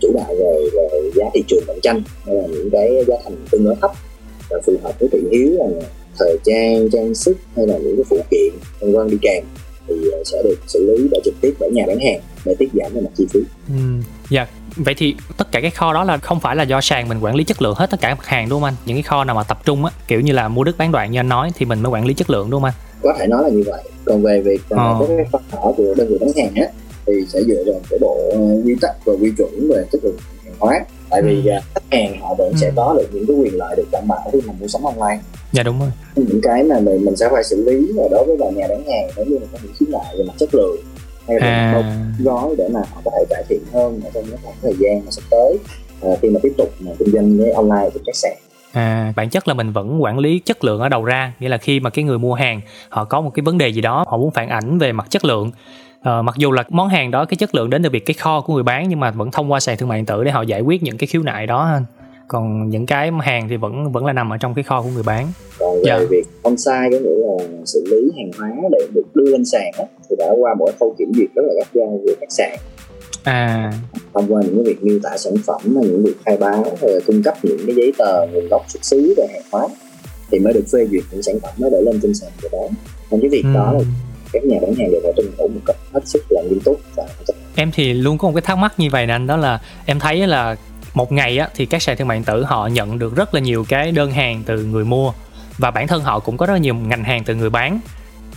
[0.01, 3.35] chủ đạo về, về giá thị trường cạnh tranh hay là những cái giá thành
[3.51, 3.91] tương đối thấp
[4.49, 5.65] và phù hợp với thị hiếu là
[6.19, 9.43] thời trang trang sức hay là những cái phụ kiện liên quan đi kèm
[9.87, 12.69] thì ờ, sẽ được xử lý bởi trực tiếp bởi nhà bán hàng để tiết
[12.73, 13.39] giảm về mặt chi phí.
[13.67, 13.73] Ừ,
[14.29, 14.47] dạ.
[14.75, 17.35] Vậy thì tất cả cái kho đó là không phải là do sàn mình quản
[17.35, 18.75] lý chất lượng hết tất cả mặt hàng đúng không anh?
[18.85, 21.11] Những cái kho nào mà tập trung á kiểu như là mua đứt bán đoạn
[21.11, 22.88] như anh nói thì mình mới quản lý chất lượng đúng không anh?
[23.03, 23.83] Có thể nói là như vậy.
[24.05, 24.97] Còn về việc Ờ.
[24.99, 26.71] các cái kho nhỏ của đơn vị bán hàng á
[27.05, 30.17] thì sẽ dựa vào cái bộ ờ, quy tắc và quy chuẩn về chất lượng
[30.45, 30.79] hàng hóa.
[31.09, 31.51] Tại vì Ừ.
[31.51, 32.57] ờ, khách hàng họ vẫn Ừ.
[32.61, 35.19] sẽ có được những cái quyền lợi được đảm bảo khi mà mua sắm online.
[35.53, 35.89] Dạ đúng rồi.
[36.15, 38.85] Những cái mà mình mình sẽ phải xử lý là đối với lại nhà bán
[38.87, 40.77] hàng nếu như là có những khiếu nại về mặt chất lượng
[41.27, 41.83] hay là à.
[42.23, 45.01] gói để mà họ có thể cải thiện hơn ở trong cái khoảng thời gian
[45.05, 45.57] mà sắp tới.
[46.01, 48.37] À, khi mà tiếp tục mà kinh doanh với online của các sàn
[48.73, 51.57] À, bản chất là mình vẫn quản lý chất lượng ở đầu ra nghĩa là
[51.57, 54.17] khi mà cái người mua hàng họ có một cái vấn đề gì đó họ
[54.17, 55.51] muốn phản ảnh về mặt chất lượng
[56.03, 58.41] Ờ, mặc dù là món hàng đó cái chất lượng đến từ việc cái kho
[58.41, 60.41] của người bán nhưng mà vẫn thông qua sàn thương mại điện tử để họ
[60.41, 61.83] giải quyết những cái khiếu nại đó anh.
[62.27, 65.03] còn những cái hàng thì vẫn vẫn là nằm ở trong cái kho của người
[65.05, 65.27] bán
[65.59, 65.99] còn về Dạ.
[66.09, 69.83] việc on-site có nghĩa là xử lý hàng hóa để được đưa lên sàn á,
[70.09, 72.57] thì đã qua một khâu kiểm duyệt rất là gắt gao về các sàn
[73.23, 73.73] à.
[74.13, 76.99] Thông qua những cái việc miêu tả sản phẩm những việc khai báo hay là
[77.07, 79.67] cung cấp những cái giấy tờ nguồn gốc xuất xứ về hàng hóa
[80.31, 82.69] thì mới được phê duyệt những sản phẩm đó để lên trên sàn để bán.
[83.11, 83.79] Nên cái việc đó là
[84.33, 86.81] các nhà bán hàng đều phải tuân thủ một cách hết sức là nghiêm túc
[86.95, 87.07] và
[87.55, 89.99] em thì luôn có một cái thắc mắc như vậy nè anh đó là em
[89.99, 90.55] thấy là
[90.93, 93.39] một ngày á thì các sàn thương mại điện tử họ nhận được rất là
[93.39, 95.13] nhiều cái đơn hàng từ người mua
[95.57, 97.79] và bản thân họ cũng có rất là nhiều ngành hàng từ người bán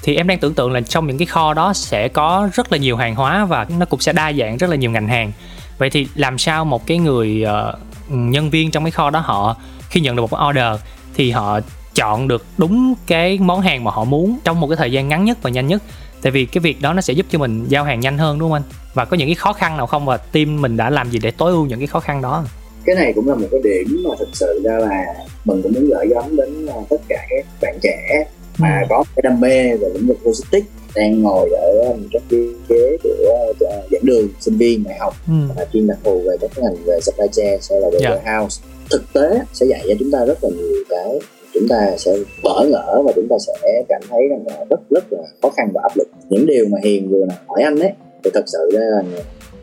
[0.03, 2.79] thì em đang tưởng tượng là trong những cái kho đó sẽ có rất là
[2.79, 5.33] nhiều hàng hóa và nó cũng sẽ đa dạng rất là nhiều ngành hàng.
[5.79, 9.57] Vậy thì làm sao một cái người uh, nhân viên trong cái kho đó họ
[9.91, 10.81] khi nhận được một cái order
[11.15, 11.61] thì họ
[11.95, 15.25] chọn được đúng cái món hàng mà họ muốn trong một cái thời gian ngắn
[15.25, 15.83] nhất và nhanh nhất?
[16.23, 18.51] Tại vì cái việc đó nó sẽ giúp cho mình giao hàng nhanh hơn đúng
[18.51, 18.63] không anh?
[18.95, 20.05] Và có những cái khó khăn nào không?
[20.05, 22.45] Và team mình đã làm gì để tối ưu những cái khó khăn đó?
[22.85, 25.05] Cái này cũng là một cái điểm mà thực sự ra là
[25.45, 28.25] mình cũng muốn gửi gắm đến ờ, tất cả các bạn trẻ
[28.63, 32.41] mà có cái đam mê về lĩnh vực logistics đang ngồi ở um, các cái
[32.69, 33.11] ghế của
[33.51, 35.35] uh, giảng đường sinh viên đại học ừ.
[35.57, 38.11] và chuyên đặc thù về các ngành về supply chain hay là về Dạ.
[38.11, 41.19] warehouse thực tế sẽ dạy cho chúng ta rất là nhiều cái
[41.55, 45.05] chúng ta sẽ bỡ ngỡ và chúng ta sẽ cảm thấy rằng là rất rất
[45.13, 47.91] là khó khăn và áp lực những điều mà hiền vừa là hỏi anh ấy
[48.25, 49.03] thì thật sự ra là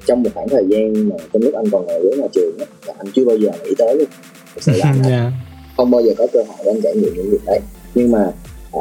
[0.08, 2.68] trong một khoảng thời gian mà trong lúc anh còn ngồi dưới nhà trường ấy,
[2.88, 4.08] là anh chưa bao giờ nghĩ tới luôn
[4.56, 5.32] thực sự là anh Dạ.
[5.78, 7.60] không bao giờ có cơ hội để anh trải nghiệm những việc đấy
[7.96, 8.32] nhưng mà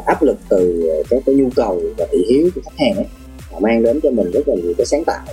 [0.06, 3.06] áp lực từ à, các cái nhu cầu và thị hiếu của khách hàng ấy
[3.50, 5.26] họ mang đến cho mình rất là nhiều cái sáng tạo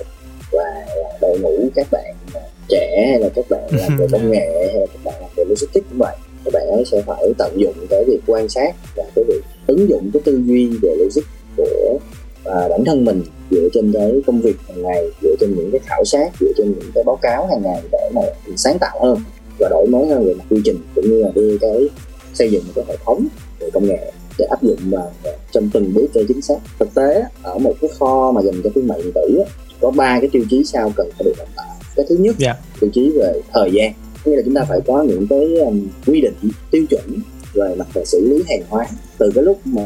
[0.51, 0.85] và
[1.21, 4.79] đội ngũ các bạn à, trẻ hay là các bạn làm về công nghệ hay
[4.79, 6.15] là các bạn làm về logistics cũng vậy
[6.45, 9.89] các bạn ấy sẽ phải tận dụng cái việc quan sát và cái việc ứng
[9.89, 11.23] dụng cái tư duy về logic
[11.57, 11.99] của
[12.45, 15.81] à, bản thân mình dựa trên cái công việc hàng ngày dựa trên những cái
[15.85, 18.21] khảo sát dựa trên những cái báo cáo hàng ngày để mà
[18.55, 19.17] sáng tạo hơn
[19.59, 21.89] và đổi mới hơn về mặt quy trình cũng như là đưa cái
[22.33, 23.27] xây dựng một cái hệ thống
[23.59, 25.11] về công nghệ để áp dụng vào
[25.51, 26.55] trong từng bước cho chính xác.
[26.79, 29.43] Thực tế ở một cái kho mà dành cho thương mại điện tử
[29.81, 32.53] có ba cái tiêu chí sau cần phải được đảm bảo cái thứ nhất Dạ.
[32.79, 33.93] tiêu chí về thời gian.
[34.25, 36.33] Nghĩa là chúng ta phải có những cái um, quy định
[36.71, 37.19] tiêu chuẩn
[37.53, 38.87] về mặt về xử lý hàng hóa.
[39.17, 39.83] Từ cái lúc mà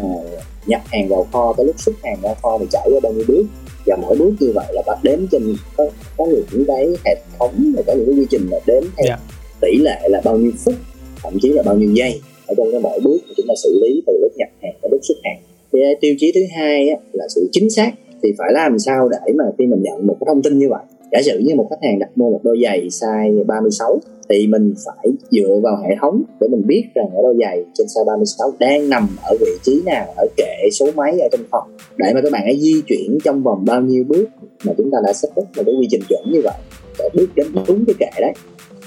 [0.66, 3.26] nhập hàng vào kho tới lúc xuất hàng ra kho thì trải qua bao nhiêu
[3.28, 3.44] bước.
[3.86, 5.86] Và mỗi bước như vậy là bắt đếm trên có
[6.18, 9.18] có những cái hệ thống và có những cái quy trình là đếm theo Dạ.
[9.62, 10.76] tỷ lệ là bao nhiêu phút
[11.24, 13.80] thậm chí là bao nhiêu giây ở trong cái mỗi bước mà chúng ta xử
[13.84, 15.40] lý từ lúc nhập hàng tới lúc xuất hàng.
[15.74, 17.92] Thì à, tiêu chí thứ hai á, là sự chính xác.
[18.24, 20.84] Thì phải làm sao để mà khi mình nhận một cái thông tin như vậy
[21.12, 24.74] giả sử như một khách hàng đặt mua một đôi giày size 36 thì mình
[24.86, 28.54] phải dựa vào hệ thống để mình biết rằng ở đôi giày trên size 36
[28.60, 31.76] đang nằm ở vị trí nào ở kệ số mấy ở trong phòng.
[31.98, 34.30] Để mà các bạn ấy di chuyển trong vòng bao nhiêu bước
[34.64, 36.58] mà chúng ta đã xác định một cái quy trình chuẩn như vậy
[37.00, 38.34] để bước đến đúng cái kệ đấy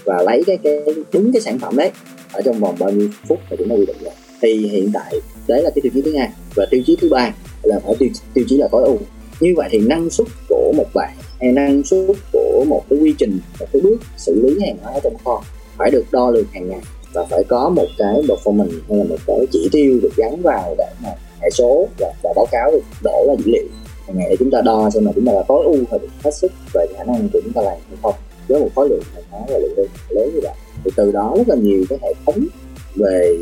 [0.05, 0.81] và lấy cái, cái
[1.13, 1.91] đúng cái sản phẩm đấy
[2.33, 4.13] ở trong vòng bao nhiêu phút là chúng ta quy định rồi.
[4.43, 6.29] Thì hiện tại đấy là cái tiêu chí thứ hai.
[6.55, 8.99] Và tiêu chí thứ ba là phải tiêu, tiêu chí là tối ưu.
[9.41, 13.15] Như vậy thì năng suất của một bạn hay năng suất của một cái quy
[13.19, 15.45] trình một cái bước xử lý hàng hóa ở trong kho
[15.79, 16.81] phải được đo lường hàng ngày.
[17.15, 20.75] Và phải có một cái performance hay là một cái chỉ tiêu được gắn vào
[20.79, 21.09] để mà
[21.41, 23.65] hệ số và, và báo cáo được đổ ra dữ liệu
[24.07, 26.31] hàng ngày để chúng ta đo xem là chúng ta là tối ưu hay hết
[26.35, 28.15] sức về khả năng của chúng ta làm hay không
[28.53, 30.55] với một khối lượng hàng hóa và lượng đơn lớn như vậy.
[30.85, 32.47] Thì từ đó rất là nhiều cái hệ thống
[32.95, 33.39] về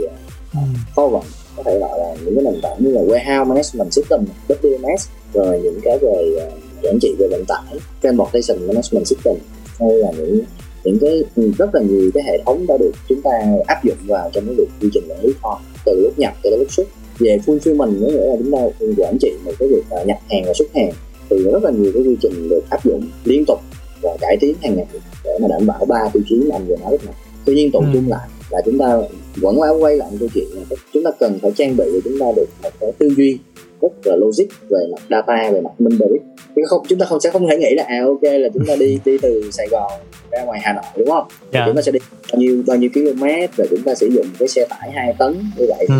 [0.96, 1.22] kho vận
[1.56, 5.60] có thể gọi là những cái nền tảng như là warehouse management system WMS rồi
[5.62, 9.34] những cái về uh, quản trị về vận tải transportation management system
[9.78, 10.40] hay là những
[10.84, 13.30] những cái ừ, rất là nhiều cái hệ thống đã được chúng ta
[13.66, 16.50] áp dụng vào trong cái việc quy trình quản lý kho từ lúc nhập cho
[16.50, 16.86] đến lúc xuất.
[17.18, 18.58] Về fulfillment có nghĩa là chúng ta
[18.96, 20.92] quản trị một cái việc uh, nhập hàng và xuất hàng.
[21.30, 23.60] Thì rất là nhiều cái quy trình được áp dụng liên tục
[24.02, 24.86] và cải tiến hàng ngày
[25.24, 27.70] để mà đảm bảo ba tiêu chí mà anh vừa nói lúc này tuy nhiên
[27.70, 27.86] tụ Ừ.
[27.94, 28.98] chung lại là chúng ta
[29.36, 32.18] vẫn quay quay lại câu chuyện là chúng ta cần phải trang bị để chúng
[32.20, 33.38] ta được một cái tư duy
[33.82, 36.22] rất là logic về mặt data về mặt numeric
[36.56, 38.76] chứ không chúng ta không sẽ không thể nghĩ là à ok là chúng ta
[38.76, 39.92] đi đi từ Sài Gòn
[40.30, 41.62] ra ngoài Hà Nội đúng không Dạ.
[41.66, 41.98] chúng ta sẽ đi
[42.32, 43.24] bao nhiêu bao nhiêu km
[43.56, 45.94] và chúng ta sử dụng cái xe tải 2 tấn như vậy Ừ.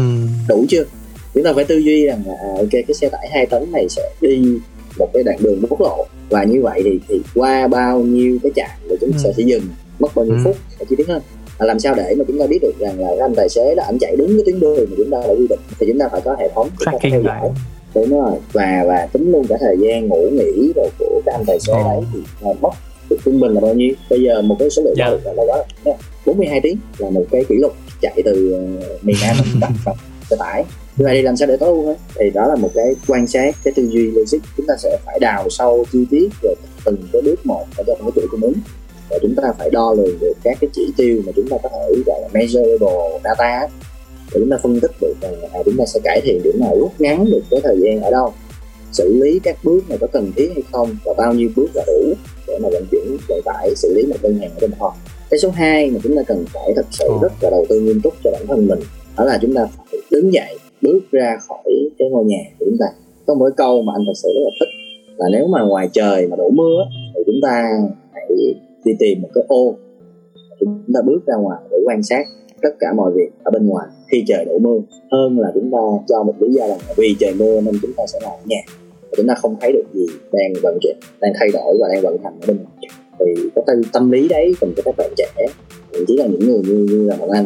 [0.49, 0.85] đủ chưa
[1.35, 3.87] chúng ta phải tư duy rằng là à, ok cái xe tải 2 tấn này
[3.89, 4.43] sẽ đi
[5.01, 8.53] một cái đoạn đường quốc lộ và như vậy thì thì qua bao nhiêu cái
[8.57, 9.33] trạm rồi chúng ta Ừ.
[9.37, 9.63] sẽ dừng
[9.99, 10.41] mất bao nhiêu Ừ.
[10.45, 11.23] phút và chi tiết hơn
[11.59, 13.75] là làm sao để mà chúng ta biết được rằng là cái anh tài xế
[13.75, 15.99] là anh chạy đúng cái tuyến đường mà chúng ta đã quy định thì chúng
[15.99, 17.51] ta phải có hệ thống phải theo tracking dõi lại
[17.95, 21.45] đúng rồi và và tính luôn cả thời gian ngủ nghỉ rồi của cái anh
[21.47, 21.79] tài xế Ồ.
[21.85, 22.21] đấy thì
[22.61, 22.71] mất
[23.25, 25.07] trung bình là bao nhiêu bây giờ một cái số liệu Dạ.
[25.07, 25.21] yeah.
[25.25, 25.93] là quá là
[26.27, 29.93] 42 tiếng là một cái kỷ lục chạy từ ờ, miền Nam đến Bắc
[30.31, 30.65] xe tải
[30.97, 31.97] như vậy thì làm sao để tối ưu hơn?
[32.19, 34.39] Thì đó là một cái quan sát cái tư duy logic.
[34.57, 37.99] Chúng ta sẽ phải đào sâu chi tiết về từng cái bước một ở trong
[38.01, 38.55] cái chuỗi cung ứng.
[39.11, 41.69] Và chúng ta phải đo lường được các cái chỉ tiêu mà chúng ta có
[41.73, 43.69] thể gọi là measurable data
[44.33, 46.77] để chúng ta phân tích được rằng à, chúng ta sẽ cải thiện điểm nào
[46.81, 48.33] rút ngắn được cái thời gian ở đâu.
[48.93, 51.85] Xử lý các bước này có cần thiết hay không và bao nhiêu bước là
[51.87, 52.15] đủ
[52.47, 54.95] để mà vận chuyển vận tải xử lý một đơn hàng ở trong kho
[55.31, 57.19] cái số 2 mà chúng ta cần phải thật sự Ồ.
[57.23, 58.81] rất là đầu tư nghiêm túc cho bản thân mình
[59.17, 61.65] đó là chúng ta phải đứng dậy bước ra khỏi
[61.99, 62.87] cái ngôi nhà của chúng ta.
[63.27, 64.69] Có một câu mà anh thật sự rất là thích
[65.17, 66.79] là nếu mà ngoài trời mà đổ mưa
[67.15, 67.65] thì chúng ta
[68.13, 68.29] hãy
[68.85, 69.75] đi tìm một cái ô.
[70.61, 72.27] Chúng ta bước ra ngoài để quan sát
[72.63, 74.79] tất cả mọi việc ở bên ngoài khi trời đổ mưa
[75.13, 78.05] hơn là chúng ta cho một lý do là vì trời mưa nên chúng ta
[78.07, 78.61] sẽ làm ở nhà.
[79.03, 82.03] Và chúng ta không thấy được gì đang vận chuyển đang thay đổi và đang
[82.03, 82.89] vận hành ở bên ngoài.
[83.19, 85.27] Thì cái tâm, tâm lý đấy cần cho các bạn trẻ
[85.93, 87.45] thậm chí là những người như như là bọn anh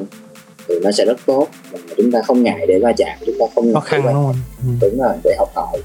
[0.68, 3.46] thì nó sẽ rất tốt và chúng ta không ngại để va chạm chúng ta
[3.54, 4.68] không khó khăn để đúng không Ừ.
[4.90, 5.78] đúng rồi để học hỏi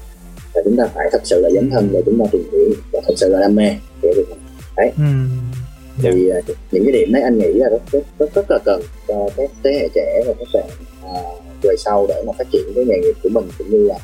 [0.54, 3.00] và chúng ta phải thật sự là dấn thân để chúng ta tìm hiểu và
[3.06, 3.68] thật sự là đam mê
[4.02, 4.24] cái việc
[4.76, 5.02] này Ừ.
[6.02, 6.10] Dạ.
[6.14, 6.40] thì à,
[6.72, 9.50] những cái điểm đấy anh nghĩ là rất rất rất, rất là cần cho các
[9.64, 10.68] thế hệ trẻ và các bạn
[11.14, 11.20] à,
[11.62, 13.98] về sau để mà phát triển cái nghề nghiệp của mình cũng như là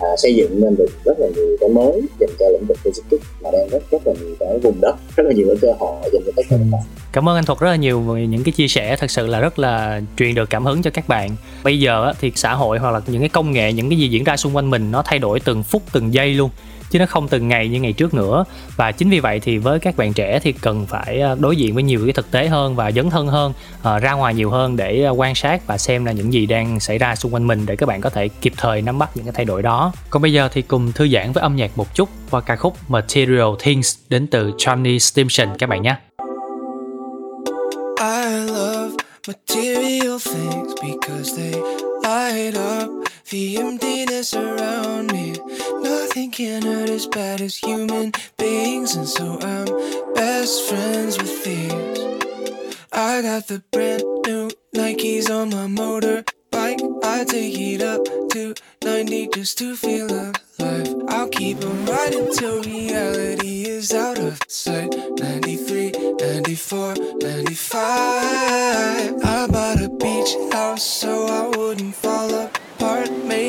[0.00, 3.26] à, xây dựng nên được rất là nhiều cái mới dành cho lĩnh vực logistics
[3.42, 6.10] mà đang rất rất là nhiều cái vùng đất rất là nhiều cái cơ hội
[6.12, 6.80] dành cho tất cả các bạn.
[7.12, 9.40] Cảm ơn anh Thuật rất là nhiều về những cái chia sẻ thật sự là
[9.40, 11.30] rất là truyền được cảm hứng cho các bạn.
[11.64, 14.24] Bây giờ thì xã hội hoặc là những cái công nghệ, những cái gì diễn
[14.24, 16.50] ra xung quanh mình nó thay đổi từng phút từng giây luôn
[16.90, 18.44] chứ nó không từng ngày như ngày trước nữa.
[18.76, 21.74] Và chính vì vậy thì với các bạn trẻ thì cần phải à, đối diện
[21.74, 24.76] với nhiều cái thực tế hơn và dấn thân hơn à, ra ngoài nhiều hơn
[24.76, 27.66] để à, quan sát và xem là những gì đang xảy ra xung quanh mình
[27.66, 29.92] để các bạn có thể kịp thời nắm bắt những cái thay đổi đó.
[30.10, 32.76] Còn bây giờ thì cùng thư giãn với âm nhạc một chút qua ca khúc
[32.88, 35.96] Material Things đến từ Johnny Stimson các bạn nhé.
[38.00, 38.96] I love
[39.28, 41.60] material things because they
[42.02, 45.36] light up the emptiness around me.
[45.82, 49.66] Nothing can hurt as bad as human beings, and so I'm
[50.14, 51.72] best friends with these.
[52.92, 56.80] I got the brand new Nikes on my motorbike.
[57.04, 60.34] I take it up to 90 just to feel alive.
[61.08, 64.92] I'll keep on right until reality is out of sight.
[65.20, 67.84] 93, 94, 95.
[67.84, 72.59] I bought a beach house so I wouldn't fall apart.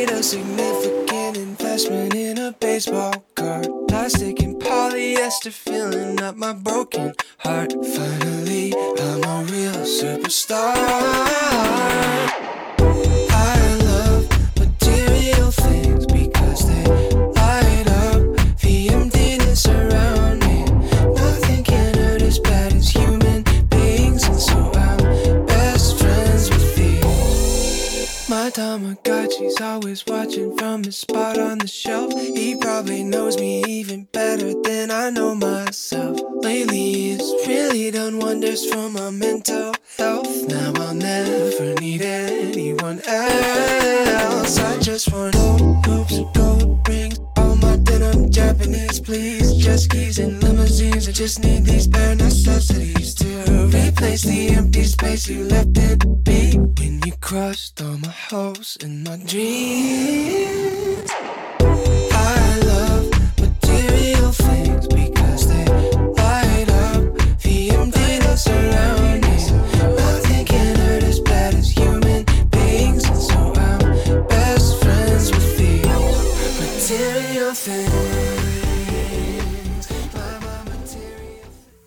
[0.02, 3.68] Made a significant investment in a baseball card.
[3.88, 7.72] Plastic and polyester filling up my broken heart.
[7.72, 10.72] Finally, I'm a real superstar.
[28.72, 32.14] Tamagotchi's always watching from his spot on the shelf.
[32.14, 36.18] He probably knows me even better than I know myself.
[36.36, 40.48] Lately, it's really done wonders for my mental health.
[40.48, 44.58] Now I'll never need anyone else.
[44.58, 49.54] I just want gold hoops, gold rings, all my denim Japanese, please.
[49.58, 51.10] Jet skis and limousines.
[51.10, 53.28] I just need these bare necessities to
[53.66, 59.18] replace the empty space you left in me when crushed all my hopes in my
[59.26, 61.12] dreams.
[62.12, 65.66] I love material things because they
[66.18, 67.04] light up
[67.44, 69.38] the emptiness around me.
[69.96, 73.80] Nothing can hurt as bad as human beings, and so I'm
[74.28, 75.86] best friends with these
[76.60, 78.02] material things.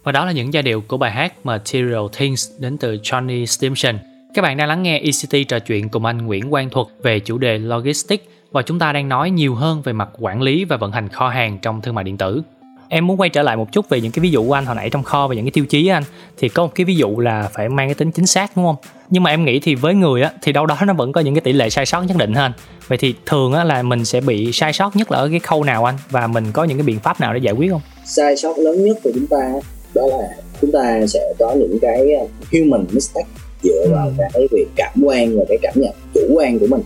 [0.05, 4.14] Và đó là những giai điệu của bài hát Material Things đến từ Johnny Stimson.
[4.35, 7.39] Các bạn đang lắng nghe ECT trò chuyện cùng anh Nguyễn Quang Thuật về chủ
[7.39, 10.93] đề Logistics và chúng ta đang nói nhiều hơn về mặt quản lý và vận
[10.93, 12.43] hành kho hàng trong thương mại điện tử.
[12.89, 14.77] Em muốn quay trở lại một chút về những cái ví dụ của anh hồi
[14.77, 16.03] nãy trong kho và những cái tiêu chí anh
[16.37, 18.77] thì có một cái ví dụ là phải mang cái tính chính xác đúng không?
[19.11, 21.35] Nhưng mà em nghĩ thì với người á thì đâu đó nó vẫn có những
[21.35, 22.53] cái tỷ lệ sai sót nhất định ha anh.
[22.89, 25.65] Vậy thì thường á là mình sẽ bị sai sót nhất là ở cái khâu
[25.65, 27.83] nào anh và mình có những cái biện pháp nào để giải quyết không?
[28.05, 29.53] sai sót lớn nhất của chúng ta
[29.95, 30.29] đó là
[30.61, 33.29] chúng ta sẽ có những cái uh, human mistake
[33.65, 34.25] dựa vào Ừ.
[34.33, 36.81] cái việc cảm quan và cái cảm nhận chủ quan của mình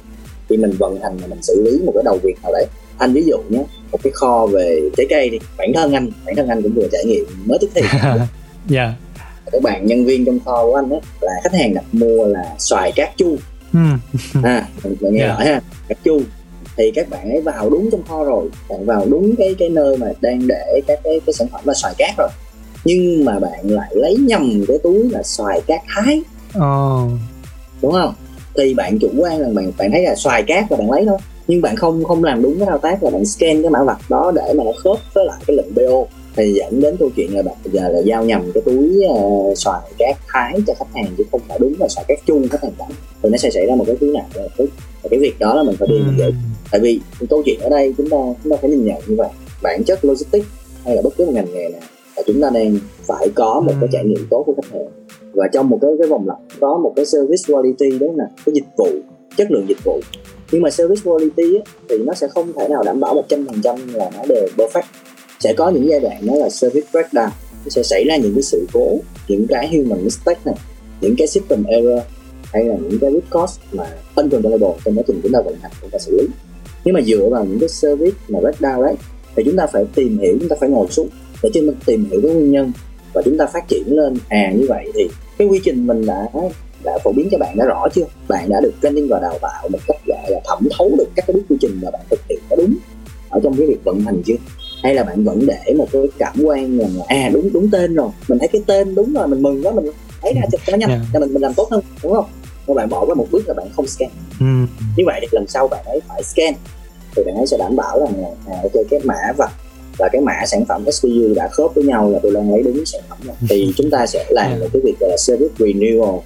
[0.49, 2.67] khi mình vận hành và mình xử lý một cái đầu việc nào đấy
[2.99, 6.37] anh ví dụ nhé một cái kho về trái cây đi bản thân anh bản
[6.37, 7.83] thân anh cũng vừa trải nghiệm mới tức thì
[8.69, 8.95] Dạ.
[9.53, 12.55] các bạn nhân viên trong kho của anh đó là khách hàng đặt mua là
[12.59, 13.37] xoài cát chu
[13.73, 13.79] Ừ.
[14.43, 15.27] à mình nghe Dạ.
[15.29, 16.21] rõ ha cát chu
[16.77, 19.97] thì các bạn ấy vào đúng trong kho rồi bạn vào đúng cái cái nơi
[19.97, 22.29] mà đang để các cái cái sản phẩm là xoài cát rồi
[22.85, 26.23] nhưng mà bạn lại lấy nhầm cái túi là xoài cát thái
[26.59, 27.09] Ồ.
[27.83, 28.15] đúng không?
[28.57, 31.19] Thì bạn chủ quan là bạn bạn thấy là xoài cát là bạn lấy thôi.
[31.49, 34.11] Nhưng bạn không không làm đúng cái thao tác là bạn scan cái mã vạch
[34.11, 36.05] đó để mà nó khớp với lại cái lệnh BO
[36.37, 39.81] thì dẫn đến câu chuyện là bạn giờ là giao nhầm cái túi uh, xoài
[39.99, 42.73] cát thái cho khách hàng chứ không phải đúng là xoài cát chung khách hàng
[42.79, 42.89] đặt
[43.23, 44.71] thì nó sẽ xảy ra một cái thứ nào đó tức
[45.03, 46.31] và cái việc đó là mình phải đi mình giải
[46.71, 47.01] tại vì
[47.31, 49.29] câu chuyện ở đây chúng ta chúng ta phải nhìn nhận như vậy.
[49.63, 50.47] Bản chất logistics
[50.85, 51.81] hay là bất cứ một ngành nghề nào
[52.17, 55.08] là chúng ta đang phải có một cái trải nghiệm tốt của khách hàng
[55.39, 58.55] và trong một cái cái vòng lặp có một cái service quality đó là cái
[58.55, 58.89] dịch vụ
[59.37, 60.01] chất lượng dịch vụ.
[60.53, 64.11] Nhưng mà service quality ấy, thì nó sẽ không thể nào đảm bảo 100% là
[64.17, 64.83] nó đều perfect.
[65.41, 67.29] Sẽ có những giai đoạn đó là service breakdown.
[67.65, 70.55] Nó sẽ xảy ra những cái sự cố những cái human mistake này
[71.01, 72.01] những cái system error
[72.45, 73.85] hay là những cái root cause mà
[74.15, 76.27] uncontrollable trong quá trình chúng ta vận hành chúng ta xử lý.
[76.85, 78.95] Nhưng mà dựa vào những cái service mà breakdown đấy
[79.37, 81.09] thì chúng ta phải tìm hiểu chúng ta phải ngồi xuống
[81.43, 82.73] để chúng ta tìm hiểu cái nguyên nhân
[83.13, 85.09] và chúng ta phát triển lên à như vậy thì
[85.39, 86.27] cái quy trình mình đã
[86.85, 89.69] đã phổ biến cho bạn đã rõ chưa bạn đã được training và đào tạo
[89.69, 92.21] một cách gọi là thẩm thấu được các cái bước quy trình mà bạn thực
[92.29, 92.75] hiện có đúng
[93.31, 94.35] ở trong cái việc vận hành chưa
[94.83, 98.09] hay là bạn vẫn để một cái cảm quan là à đúng đúng tên rồi
[98.29, 99.85] mình thấy cái tên đúng rồi mình mừng quá mình
[100.23, 101.01] thấy ra cho nó nhanh Yeah.
[101.13, 102.25] cho mình mình làm tốt hơn đúng không
[102.69, 104.09] mà bạn bỏ qua một bước là bạn không scan
[104.41, 104.47] Ừ.
[104.97, 106.55] như vậy thì lần sau bạn ấy phải scan
[107.17, 109.53] thì bạn ấy sẽ đảm bảo rằng là à, ok cái mã vạch
[109.99, 112.85] và cái mã sản phẩm SKU đã khớp với nhau là tôi đang lấy đúng
[112.85, 113.19] sản phẩm
[113.49, 116.21] thì chúng ta sẽ làm một cái việc gọi là service renewal.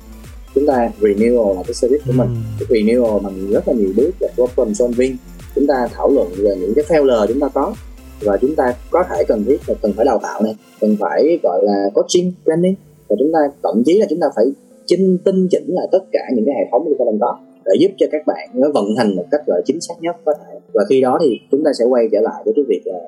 [0.54, 2.28] Chúng ta renewal là cái service của mình.
[2.60, 2.66] Ừ.
[2.70, 5.16] cái renewal bằng rất là nhiều bước là problem solving.
[5.54, 7.74] Chúng ta thảo luận về những cái failure chúng ta có.
[8.20, 11.38] Và chúng ta có thể cần thiết là cần phải đào tạo này cần phải
[11.42, 12.74] gọi là coaching training.
[13.08, 14.44] Và chúng ta thậm chí là chúng ta phải
[14.86, 17.72] chinh tinh chỉnh lại tất cả những cái hệ thống chúng ta đang có để
[17.78, 20.58] giúp cho các bạn nó vận hành một cách gọi chính xác nhất có thể.
[20.74, 23.00] Và khi đó thì chúng ta sẽ quay trở lại với cái việc là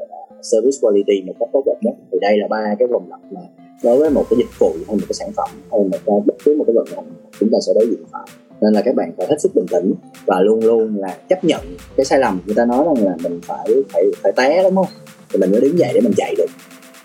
[0.51, 1.95] service quality một cách tốt đẹp nhất.
[2.13, 3.41] Thì đây là ba cái vòng lặp mà
[3.83, 6.35] đối với một cái dịch vụ hay một cái sản phẩm hay một cái bất
[6.45, 7.05] cứ một cái vận hành
[7.41, 8.27] chúng ta sẽ đối diện phải.
[8.61, 9.95] Nên là các bạn phải hết sức bình tĩnh
[10.27, 11.61] và luôn luôn là chấp nhận
[11.97, 12.41] cái sai lầm.
[12.47, 14.87] Người ta nói rằng là mình phải phải phải té đúng không?
[15.33, 16.47] Thì mình mới đứng dậy để mình chạy được.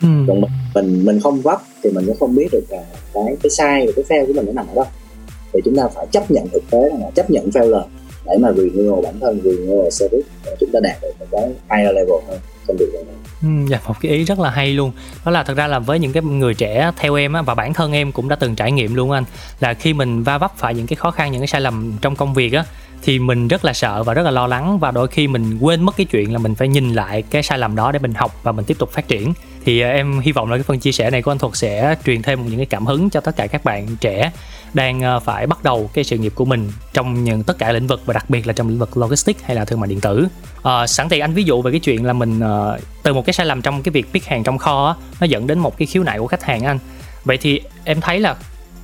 [0.02, 0.08] Ừ.
[0.28, 2.84] còn mình mình mình không vấp thì mình sẽ không biết được là
[3.14, 4.86] cái cái sai và cái fail của mình nó nằm ở đâu.
[5.54, 7.84] Thì chúng ta phải chấp nhận thực tế là chấp nhận failure
[8.26, 11.96] để mà renewal bản thân renewal service để chúng ta đạt được một cái higher
[11.96, 13.04] level hơn trong việc này
[13.42, 14.92] Ừ, dạ một cái ý rất là hay luôn.
[15.26, 17.74] Đó là thật ra là với những cái người trẻ theo em á, và bản
[17.74, 19.24] thân em cũng đã từng trải nghiệm luôn anh.
[19.60, 22.16] Là khi mình va vấp phải những cái khó khăn những cái sai lầm trong
[22.16, 22.64] công việc á
[23.02, 24.80] thì mình rất là sợ và rất là lo lắng.
[24.80, 27.58] Và đôi khi mình quên mất cái chuyện là mình phải nhìn lại cái sai
[27.58, 29.34] lầm đó để mình học và mình tiếp tục phát triển.
[29.66, 31.96] Thì ờ, em hy vọng là cái phần chia sẻ này của anh Thuật sẽ
[32.06, 34.32] truyền thêm những cái cảm hứng cho tất cả các bạn trẻ
[34.74, 37.88] đang ờ, phải bắt đầu cái sự nghiệp của mình trong những tất cả lĩnh
[37.88, 40.28] vực và đặc biệt là trong lĩnh vực logistics hay là thương mại điện tử.
[40.64, 43.34] À, sẵn thì anh ví dụ về cái chuyện là mình à, từ một cái
[43.34, 45.86] sai lầm trong cái việc pick hàng trong kho á, nó dẫn đến một cái
[45.86, 46.80] khiếu nại của khách hàng anh.
[47.26, 48.36] Vậy thì em thấy là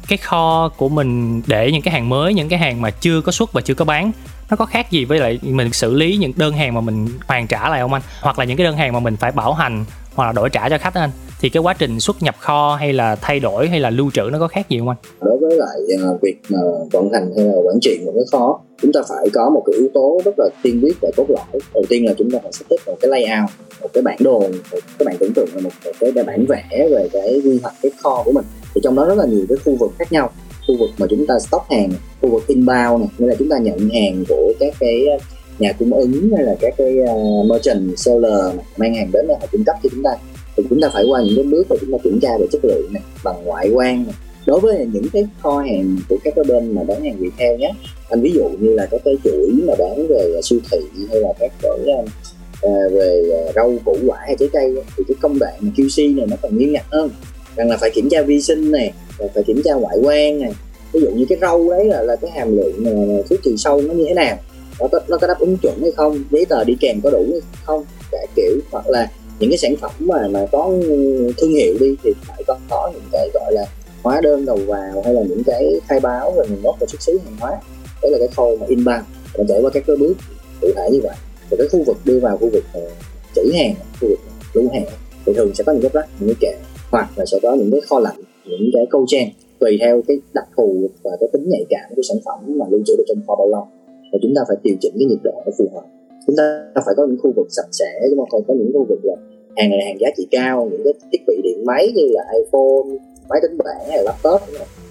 [0.07, 3.31] cái kho của mình để những cái hàng mới những cái hàng mà chưa có
[3.31, 4.11] xuất và chưa có bán
[4.49, 7.47] nó có khác gì với lại mình xử lý những đơn hàng mà mình hoàn
[7.47, 8.01] trả lại không anh?
[8.21, 9.85] Hoặc là những cái đơn hàng mà mình phải bảo hành
[10.15, 11.09] hoặc là đổi trả cho khách anh.
[11.41, 14.29] Thì cái quá trình xuất nhập kho hay là thay đổi hay là lưu trữ
[14.31, 14.97] nó có khác gì không anh?
[15.21, 16.59] Đối với lại à, việc mà
[16.91, 19.75] vận hành hay là quản trị một cái kho chúng ta phải có một cái
[19.79, 21.61] yếu tố rất là tiên quyết và cốt lõi.
[21.73, 23.49] Đầu tiên là chúng ta phải sắp xếp một cái layout
[23.81, 26.87] một cái bản đồ một, các bạn tưởng tượng là một, một cái bản vẽ
[26.91, 28.45] về cái quy hoạch cái kho của mình.
[28.75, 30.29] Thì trong đó rất là nhiều cái khu vực khác nhau.
[30.67, 31.89] Khu vực mà chúng ta stock hàng
[32.21, 35.07] khu vực inbound này nghĩa là chúng ta nhận hàng của các cái
[35.59, 39.35] nhà cung ứng hay là các cái uh, merchant seller này, mang hàng đến để
[39.41, 40.11] họ cung cấp cho chúng ta
[40.57, 42.65] thì chúng ta phải qua những cái bước mà chúng ta kiểm tra về chất
[42.65, 44.15] lượng này bằng ngoại quan này.
[44.45, 47.71] Đối với những cái kho hàng của các cái bên mà bán hàng retail nhé
[48.09, 50.77] anh ví dụ như là các cái chuỗi mà bán về siêu thị
[51.09, 53.23] hay là các cái uh, về
[53.55, 56.57] rau củ quả hay trái cây thì cái công đoạn mà QC này nó còn
[56.57, 57.09] nghiêm ngặt hơn.
[57.55, 60.51] Rằng là phải kiểm tra vi sinh này rồi phải kiểm tra ngoại quan này.
[60.93, 62.83] Ví dụ như cái rau đấy là, là cái hàm lượng
[63.29, 64.37] thuốc trừ sâu nó như thế nào
[64.79, 66.23] nó có, nó có đáp ứng chuẩn hay không?
[66.31, 67.85] Giấy tờ đi kèm có đủ hay không?
[68.11, 70.71] Cả kiểu hoặc là những cái sản phẩm mà mà có
[71.37, 73.65] thương hiệu đi thì phải có có những cái gọi là
[74.03, 77.01] hóa đơn đầu vào hay là những cái khai báo về nguồn gốc và xuất
[77.01, 77.51] xứ hàng hóa.
[78.01, 79.05] Đấy là cái khâu mà inbound
[79.37, 80.13] mình trải qua các cái bước
[80.61, 81.15] cụ thể như vậy.
[81.51, 82.81] Rồi cái khu vực đưa vào khu vực ờ,
[83.35, 84.19] chỉ trữ hàng khu vực
[84.53, 84.85] lưu hàng
[85.25, 86.59] thì thường sẽ có những cái rắc những cái kệ
[86.91, 88.15] hoặc là sẽ có những cái kho lạnh
[88.45, 92.01] những cái câu trang tùy theo cái đặc thù và cái tính nhạy cảm của
[92.09, 93.67] sản phẩm mà lưu trữ được trong kho bao lâu
[94.15, 95.85] và chúng ta phải điều chỉnh cái nhiệt độ nó phù hợp.
[96.27, 96.43] Chúng ta
[96.85, 98.43] phải có những khu vực sạch sẽ chứ không?
[98.47, 99.15] Có những khu vực là
[99.57, 102.23] hàng này là hàng giá trị cao, những cái thiết bị điện máy như là
[102.39, 102.87] iphone,
[103.29, 104.41] máy tính bảng hay là laptop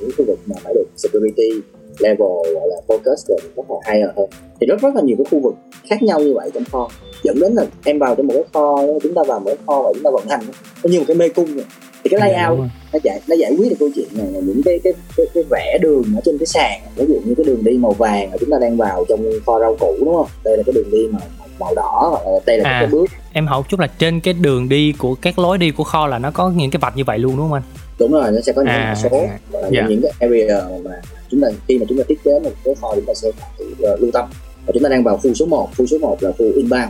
[0.00, 1.50] những khu vực mà phải được security
[1.98, 4.26] level gọi là focus về rất là higher hơn.
[4.60, 5.54] Thì rất rất là nhiều cái khu vực
[5.88, 6.88] khác nhau như vậy trong kho.
[7.22, 9.82] Dẫn đến là em vào trong một cái kho chúng ta vào một cái kho
[9.82, 10.40] và chúng ta vận hành.
[10.84, 11.64] Nó như một cái mê cung vậy
[12.04, 12.68] thì cái đúng layout rồi.
[12.92, 15.44] nó giải nó giải quyết được câu chuyện này là những cái cái cái, cái
[15.50, 16.80] vẽ đường ở trên cái sàn.
[16.96, 19.60] Ví dụ như cái đường đi màu vàng mà chúng ta đang vào trong kho
[19.60, 20.26] rau củ đúng không?
[20.44, 21.20] Đây là cái đường đi màu
[21.58, 22.80] màu đỏ hoặc là đây là À.
[22.80, 23.06] cái bước.
[23.32, 26.18] em hỏi chút là trên cái đường đi của các lối đi của kho là
[26.18, 27.62] nó có những cái vạch như vậy luôn đúng không anh?
[27.98, 29.86] Đúng rồi nó sẽ có những À, số à, và dạ.
[29.88, 30.90] những cái area mà
[31.34, 33.66] chúng ta khi mà chúng ta thiết kế một cái kho chúng ta sẽ phải
[33.92, 34.28] uh, lưu tâm.
[34.66, 36.88] Và chúng ta đang vào khu số 1 khu số 1 là khu inbound.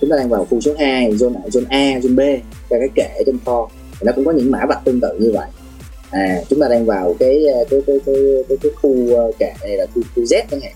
[0.00, 2.20] Chúng ta đang vào khu số 2 zone zone A zone B
[2.68, 3.68] và cái kệ trong kho.
[3.92, 5.48] Thì nó cũng có những mã vạch tương tự như vậy.
[6.10, 8.16] À chúng ta đang vào cái ờ, cái cái cái
[8.48, 10.72] cái, cái khu ờ, kệ này là khu, khu Z chẳng hạn.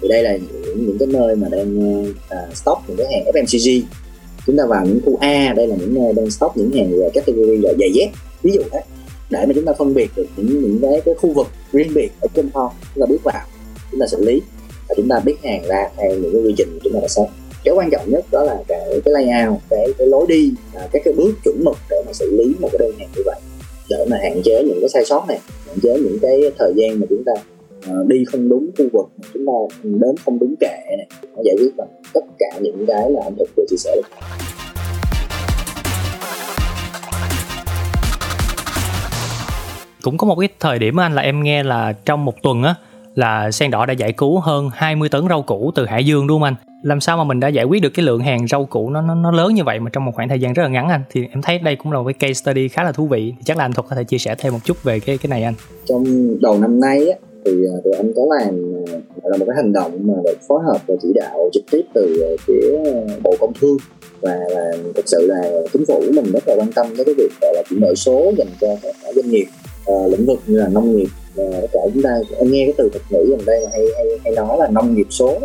[0.00, 3.82] Thì đây là những, những cái nơi mà đang uh, stock những cái hàng FMCG
[4.46, 7.56] chúng ta vào những khu A đây là những nơi đang stock những hàng category
[7.56, 8.08] là giày dép.
[8.42, 8.80] Ví dụ thế
[9.30, 12.08] để mà chúng ta phân biệt được những những cái, cái khu vực riêng biệt
[12.20, 13.44] ở trên kho chúng ta bước vào
[13.90, 14.42] chúng ta xử lý
[14.88, 17.28] và chúng ta biết hàng ra theo những cái quy trình chúng ta đã xét
[17.66, 21.02] cái quan trọng nhất đó là cái cái layout cái cái lối đi à, các
[21.04, 23.40] cái bước chuẩn mực để mà xử lý một cái đơn hàng như vậy.
[23.90, 27.00] Để mà hạn chế những cái sai sót này hạn chế những cái thời gian
[27.00, 27.32] mà chúng ta
[27.86, 29.52] à, đi không đúng khu vực chúng ta
[29.82, 31.06] đến không đúng kệ này.
[31.36, 34.08] Nó giải quyết bằng tất cả những cái là anh thực vừa chia sẻ được.
[40.06, 42.74] Cũng có một cái thời điểm anh là em nghe là trong một tuần á
[43.14, 46.40] là sen đỏ đã giải cứu hơn 20 tấn rau củ từ Hải Dương đúng
[46.40, 46.54] không anh?
[46.82, 49.14] Làm sao mà mình đã giải quyết được cái lượng hàng rau củ nó nó,
[49.14, 51.00] nó lớn như vậy mà trong một khoảng thời gian rất là ngắn anh?
[51.10, 53.34] Thì em thấy đây cũng là một cái case study khá là thú vị.
[53.36, 55.30] Thì chắc là anh Thuật có thể chia sẻ thêm một chút về cái cái
[55.30, 55.54] này anh.
[55.86, 56.04] trong
[56.40, 58.74] đầu năm nay á, thì à, tụi anh có làm
[59.22, 62.22] là một cái hành động mà được phối hợp và chỉ đạo trực tiếp từ
[62.22, 62.78] à, phía
[63.22, 63.76] bộ công thương
[64.20, 67.30] và là thực sự là chính phủ mình rất là quan tâm tới cái việc
[67.40, 69.46] gọi là chuyển đổi số dành cho các doanh nghiệp
[69.86, 72.74] ờ, lĩnh vực như là nông nghiệp và tất cả chúng ta em nghe cái
[72.78, 75.38] từ thuật ngữ gần đây là hay hay hay nói là nông nghiệp số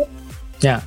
[0.60, 0.80] Dạ.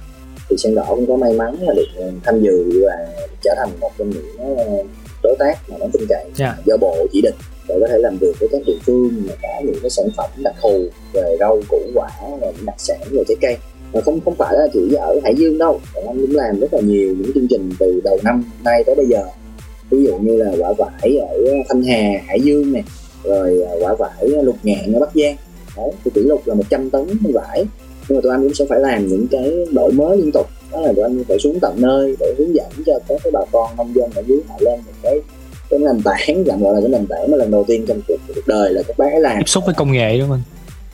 [0.50, 3.08] thì sen đỏ cũng có may mắn là được ờ, tham dự và
[3.44, 4.66] trở thành một trong những ờ,
[5.24, 6.56] đối tác mà nó tin cậy Dạ.
[6.66, 7.36] do bộ chỉ định
[7.68, 10.30] để có thể làm việc với các địa phương mà có những cái sản phẩm
[10.44, 12.10] đặc thù về rau củ quả
[12.42, 13.58] và những đặc sản về trái cây
[13.94, 16.74] mà không không phải là chỉ ở Hải Dương đâu bọn anh cũng làm rất
[16.74, 19.24] là nhiều những chương trình từ đầu năm nay tới bây giờ
[19.90, 21.38] ví dụ như là quả vải ở
[21.70, 22.84] Thanh Hà Hải Dương này
[23.28, 25.36] rồi à, quả vải lục ngạn ở Bắc Giang.
[25.78, 27.66] Đấy thì kỷ lục là 100 tấn vải.
[28.10, 30.48] Nhưng mà tụi anh cũng sẽ phải làm những cái đổi mới liên tục.
[30.72, 33.40] Đó là tụi anh phải xuống tận nơi để hướng dẫn cho các cái bà
[33.52, 35.20] con nông dân ở dưới họ lên một cái
[35.70, 38.16] cái nền tảng tạm gọi là cái nền tảng mà lần đầu tiên trong cuộc,
[38.28, 39.38] cuộc đời là các bác ấy làm.
[39.38, 40.42] Tiếp xúc với công nghệ đúng không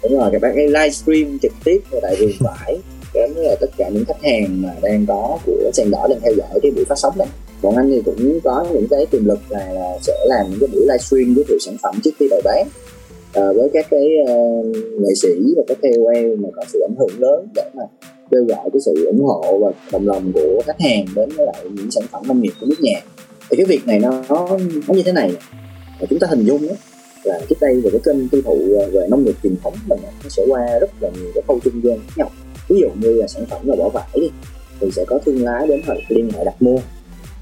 [0.04, 2.78] đúng rồi các bác ấy livestream trực tiếp ở tại vườn vải.
[3.14, 6.34] Đến với tất cả những khách hàng mà đang có của sen đỏ đang theo
[6.38, 7.28] dõi cái buổi phát sóng này
[7.62, 10.70] bọn anh thì cũng có những cái tiềm lực là, là sẽ làm những cái
[10.74, 12.68] buổi livestream giới thiệu sản phẩm trước khi bày bán.
[13.34, 17.20] À, với các cái uh, nghệ sĩ và các KOL mà có sự ảnh hưởng
[17.20, 17.84] lớn để mà
[18.32, 21.66] kêu gọi cái sự ủng hộ và đồng lòng của khách hàng đến với lại
[21.76, 23.01] những sản phẩm nông nghiệp của nước nhà.
[23.49, 24.57] Thì cái việc này nó nó,
[24.88, 25.32] như thế này.
[25.99, 26.74] Và chúng ta hình dung đó,
[27.24, 29.99] là trước đây về cái kênh tiêu thụ ờ, về nông nghiệp truyền thống mình
[30.24, 32.30] nó sẽ qua rất là nhiều cái khâu trung gian khác nhau.
[32.70, 34.30] Ví dụ như là sản phẩm là bỏ vải đi
[34.80, 36.78] thì sẽ có thương lái đến họ liên hệ đặt mua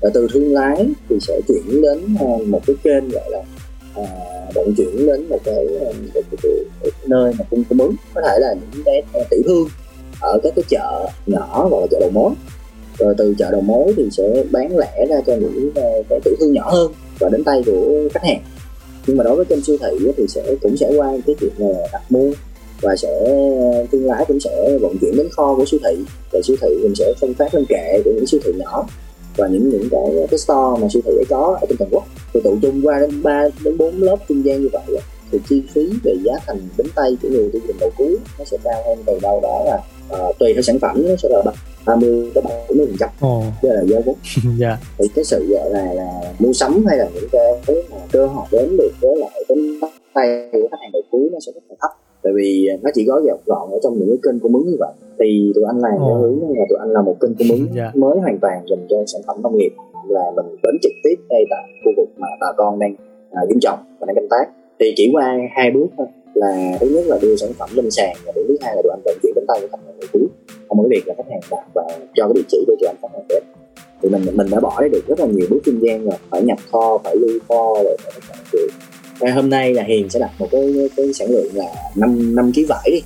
[0.01, 3.43] và từ thương lái thì sẽ chuyển đến ờ, một cái kênh gọi là
[3.95, 4.03] à,
[4.55, 7.95] vận chuyển đến một cái, ờ, cái, cái, cái, cái nơi mà cung cung ứng.
[8.13, 9.67] Có thể là những cái tiểu thương
[10.21, 12.31] ở các cái chợ nhỏ hoặc là chợ đầu mối.
[12.97, 15.71] Rồi từ chợ đầu mối thì sẽ bán lẻ ra cho những
[16.09, 18.41] cái tiểu thương nhỏ hơn và đến tay của khách hàng.
[19.07, 21.87] Nhưng mà đối với kênh siêu thị thì sẽ cũng sẽ qua cái chuyện là
[21.93, 22.31] đặt mua
[22.81, 23.09] và sẽ
[23.91, 26.03] thương lái cũng sẽ vận chuyển đến kho của siêu thị.
[26.31, 28.87] Và siêu thị cũng sẽ phân phát lên kệ của những siêu thị nhỏ
[29.37, 32.03] và những những cái cái store mà siêu thị ấy có ở trên toàn quốc.
[32.33, 35.01] Thì tụ chung qua đến 3 đến 4 lớp trung gian như vậy
[35.31, 38.45] thì chi phí về giá thành đến tay của người tiêu dùng đầu cuối nó
[38.45, 41.51] sẽ cao hơn từ đâu đó là ờ, tùy theo sản phẩm nó sẽ là
[41.85, 43.09] 30 tới 40 phần trăm.
[43.63, 44.15] Đó là giá vốn.
[44.59, 44.77] Dạ.
[44.97, 47.43] thì cái sự gọi là là mua sắm hay là những cái
[47.91, 49.57] mà cơ hội đến được với lại cái
[50.13, 51.91] tay của khách hàng đầu cuối nó sẽ rất là thấp
[52.23, 54.77] tại vì nó chỉ gói gọn gọn ở trong những cái kênh cung ứng như
[54.79, 54.93] vậy.
[55.19, 57.91] Thì tụi anh làm theo hướng là tụi anh là một kênh cung ứng Dạ.
[57.95, 59.73] mới hoàn toàn dành cho sản phẩm nông nghiệp.
[60.07, 62.95] Là mình đến trực tiếp ngay tại khu vực mà bà con đang
[63.31, 64.45] à, trồng và đang canh tác.
[64.79, 66.07] Thì chỉ qua hai bước thôi.
[66.33, 69.01] Là thứ nhất là đưa sản phẩm lên sàn và thứ hai là tụi anh
[69.05, 70.27] vận chuyển đến tay của khách hàng đầu cuối
[70.67, 71.83] không có việc là khách hàng đặt và
[72.15, 73.43] cho cái địa chỉ để tụi anh phát hàng đến.
[74.01, 76.41] Thì mình mình đã bỏ đi được rất là nhiều bước trung gian rồi phải
[76.43, 78.13] nhập kho phải lưu kho rồi phải
[79.19, 81.65] và hôm nay là hiền sẽ đặt một cái cái sản lượng là
[81.95, 83.01] 5 năm kg vải đi.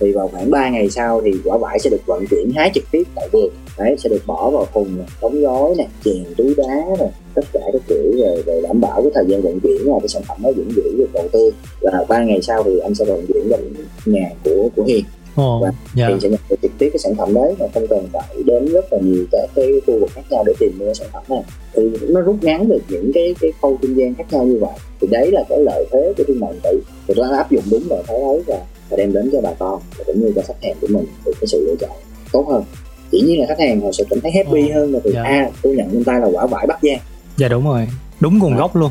[0.00, 2.84] Thì vào khoảng 3 ngày sau thì quả vải sẽ được vận chuyển hái trực
[2.90, 3.50] tiếp tại vườn.
[3.78, 7.60] Đấy sẽ được bỏ vào thùng đóng gói này chèn túi đá này tất cả
[7.72, 10.38] các kiểu về, về đảm bảo cái thời gian vận chuyển là cái sản phẩm
[10.42, 11.50] nó vẫn giữ được đầu tư.
[11.80, 13.60] Và ba ngày sau thì anh sẽ vận chuyển đến
[14.06, 15.04] nhà của của hiền.
[15.36, 16.06] Ồ, Và dạ.
[16.08, 18.66] thì sẽ nhận được trực tiếp cái sản phẩm đấy mà không cần phải đến
[18.66, 21.42] rất là nhiều các cái khu vực khác nhau để tìm mua sản phẩm này
[21.74, 24.70] thì nó rút ngắn được những cái cái khâu trung gian khác nhau như vậy
[25.00, 27.62] thì đấy là cái lợi thế của thương mại điện tử thì đã áp dụng
[27.70, 28.58] đúng lợi thế ấy và,
[28.90, 31.32] và đem đến cho bà con và cũng như cho khách hàng của mình được
[31.40, 31.96] cái sự lựa chọn
[32.32, 32.64] tốt hơn
[33.12, 35.22] dĩ nhiên là khách hàng họ sẽ cảm thấy happy Ồ, hơn là từ dạ.
[35.22, 36.98] a tôi nhận trên tay là quả vải bắc giang
[37.36, 37.88] Dạ đúng rồi.
[38.20, 38.58] Đúng nguồn À.
[38.58, 38.90] gốc luôn.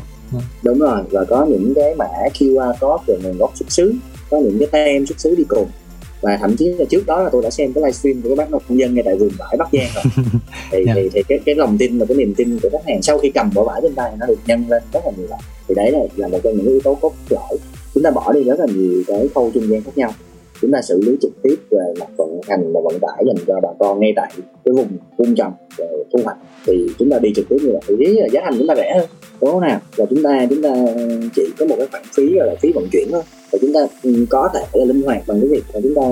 [0.62, 2.06] đúng rồi và có những cái mã
[2.38, 3.94] QR code về nguồn gốc xuất xứ
[4.30, 5.68] có những cái tem xuất xứ đi cùng
[6.22, 8.50] và thậm chí là trước đó là tôi đã xem cái livestream của cái bác
[8.50, 10.04] nông dân ngay tại vườn vải Bắc Giang rồi.
[10.72, 10.92] Thì, Dạ.
[10.94, 13.30] thì, thì cái cái lòng tin và cái niềm tin của khách hàng sau khi
[13.30, 15.38] cầm quả vải trên tay nó được nhân lên rất là nhiều lần.
[15.68, 17.56] Thì đấy là là một trong những yếu tố cốt lõi.
[17.94, 20.12] Chúng ta bỏ đi rất là nhiều cái khâu trung gian khác nhau
[20.62, 23.54] chúng ta xử lý trực tiếp về mặt vận hành và vận tải dành cho
[23.62, 24.32] bà con ngay tại
[24.64, 24.88] cái vùng
[25.18, 26.36] vùng trồng và thu hoạch.
[26.66, 28.94] Thì chúng ta đi trực tiếp như vậy thì là giá thành chúng ta rẻ
[28.98, 29.08] hơn
[29.40, 29.80] đúng không nào?
[29.96, 30.70] Và chúng ta chúng ta
[31.36, 33.22] chỉ có một cái khoản phí gọi là phí vận chuyển thôi.
[33.52, 36.02] Và chúng ta ừ, có thể là linh hoạt bằng cái việc là chúng ta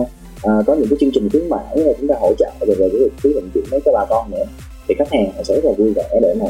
[0.42, 2.88] à, có những cái chương trình khuyến mãi và chúng ta hỗ trợ về về
[2.92, 4.44] cái việc phí vận chuyển đấy cho bà con nữa.
[4.88, 6.46] Thì khách hàng sẽ rất là vui vẻ để mà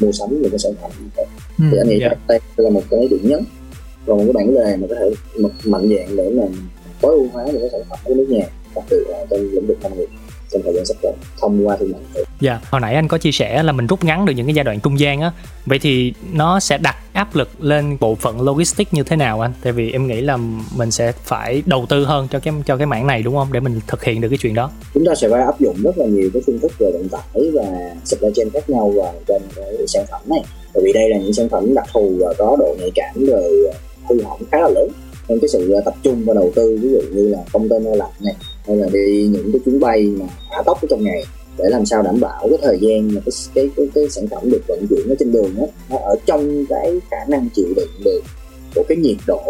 [0.00, 1.24] mua sắm những cái sản phẩm như thế
[1.58, 2.10] Ừ, thì anh nghĩ dạ.
[2.28, 3.44] đây là một cái điểm nhấn
[4.06, 5.10] và một cái bản lề mà có thể
[5.64, 6.42] mạnh dạng để mà
[7.02, 8.44] tối ưu hóa những cái sản phẩm của nước nhà
[8.74, 10.08] đặc biệt là trong lĩnh vực nông nghiệp
[10.50, 13.08] trong thời gian sắp tới thông qua thương mại điện tử Dạ, hồi nãy anh
[13.08, 15.32] có chia sẻ là mình rút ngắn được những cái giai đoạn trung gian á.
[15.66, 19.52] Vậy thì nó sẽ đặt áp lực lên bộ phận logistics như thế nào anh?
[19.62, 20.38] Tại vì em nghĩ là
[20.76, 23.52] mình sẽ phải đầu tư hơn cho cái cho cái mảng này đúng không?
[23.52, 24.70] Để mình thực hiện được cái chuyện đó.
[24.94, 27.50] chúng ta sẽ phải áp dụng rất là nhiều cái phương thức về vận tải
[27.54, 30.44] và supply chain khác nhau vào trong cái sản phẩm này
[30.74, 33.50] bởi vì đây là những sản phẩm đặc thù và có độ nhạy cảm về
[34.08, 34.88] hư hỏng khá là lớn
[35.28, 38.12] nên cái sự à, tập trung và đầu tư ví dụ như là container lạnh
[38.24, 38.34] này
[38.66, 41.24] hay là đi những cái chuyến bay mà hỏa tốc ở trong ngày
[41.58, 44.50] để làm sao đảm bảo cái thời gian mà cái cái cái, cái sản phẩm
[44.50, 47.90] được vận chuyển ở trên đường đó, nó ở trong cái khả năng chịu đựng
[48.04, 48.20] được
[48.74, 49.42] của cái nhiệt độ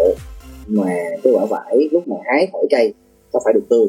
[0.67, 0.93] mà
[1.23, 2.93] cái quả vải lúc mà hái khỏi cây
[3.33, 3.87] nó phải được tươi.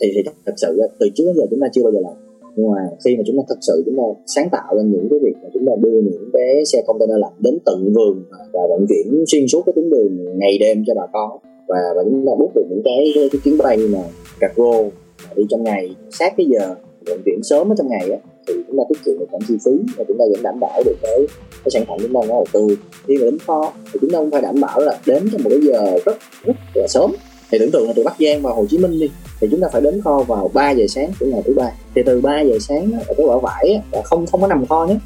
[0.00, 2.25] Thì thì thật sự từ trước đến giờ chúng ta chưa bao giờ làm
[2.56, 5.18] nhưng mà khi mà chúng ta thực sự chúng ta sáng tạo lên những cái
[5.22, 8.86] việc mà chúng ta đưa những cái xe container lạnh đến tận vườn và vận
[8.88, 11.30] chuyển xuyên suốt cái tuyến đường ngày đêm cho bà con
[11.68, 14.02] và và chúng ta bút được những cái cái, cái chuyến bay mà
[14.40, 14.82] cargo
[15.24, 16.74] mà đi trong ngày sát cái giờ
[17.06, 19.54] vận chuyển sớm ở trong ngày á thì chúng ta tiết kiệm được khoản chi
[19.64, 21.18] phí và chúng ta vẫn đảm bảo được cái
[21.64, 22.76] cái sản phẩm chúng ta nó là tươi
[23.06, 25.50] khi mà đến kho thì chúng ta cũng phải đảm bảo là đến trong một
[25.50, 27.10] cái giờ rất rất là sớm.
[27.50, 29.10] Thì tưởng tượng là từ Bắc Giang vào Hồ Chí Minh đi
[29.40, 31.70] thì chúng ta phải đến kho vào 3 giờ sáng của ngày thứ ba.
[31.94, 34.86] Thì từ 3 giờ sáng á, cái quả vải là không không có nằm kho
[34.86, 34.96] nhé.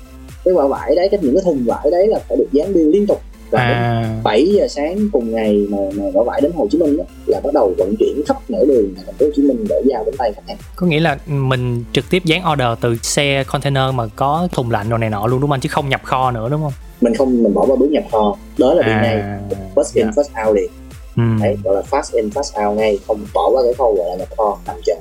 [0.45, 2.91] Cái quả vải đấy cái những cái thùng vải đấy là phải được dán bill
[2.91, 3.21] liên tục.
[3.51, 6.79] Và đến À, 7 giờ sáng cùng ngày mà, mà quả vải đến Hồ Chí
[6.79, 9.67] Minh đó, là bắt đầu vận chuyển khắp nẻo đường thành phố Hồ Chí Minh
[9.69, 10.57] để giao đến tay khách hàng.
[10.77, 14.89] Có nghĩa là mình trực tiếp dán order từ xe container mà có thùng lạnh
[14.89, 15.61] rồi này nọ luôn đúng không anh?
[15.61, 16.73] Chứ không nhập kho nữa đúng không?
[17.01, 18.37] mình không mình bỏ qua bước nhập kho.
[18.59, 19.39] Đó là đi À, ngay.
[19.75, 20.23] First in dạ.
[20.23, 20.71] first out liền
[21.17, 21.23] Ừ.
[21.41, 24.17] đấy gọi là fast in fast out ngay không bỏ qua cái khâu gọi là
[24.17, 24.95] nhập kho nằm chờ.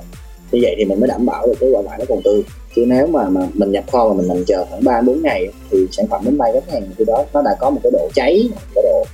[0.52, 2.42] Như vậy thì mình mới đảm bảo được cái quả vải nó còn tươi.
[2.76, 5.46] Chứ nếu mà mà mình nhập kho mà mình nằm chờ khoảng ba bốn ngày
[5.70, 8.08] thì sản phẩm đến tay khách hàng thì đó nó đã có một cái độ
[8.14, 9.04] cháy một cái độ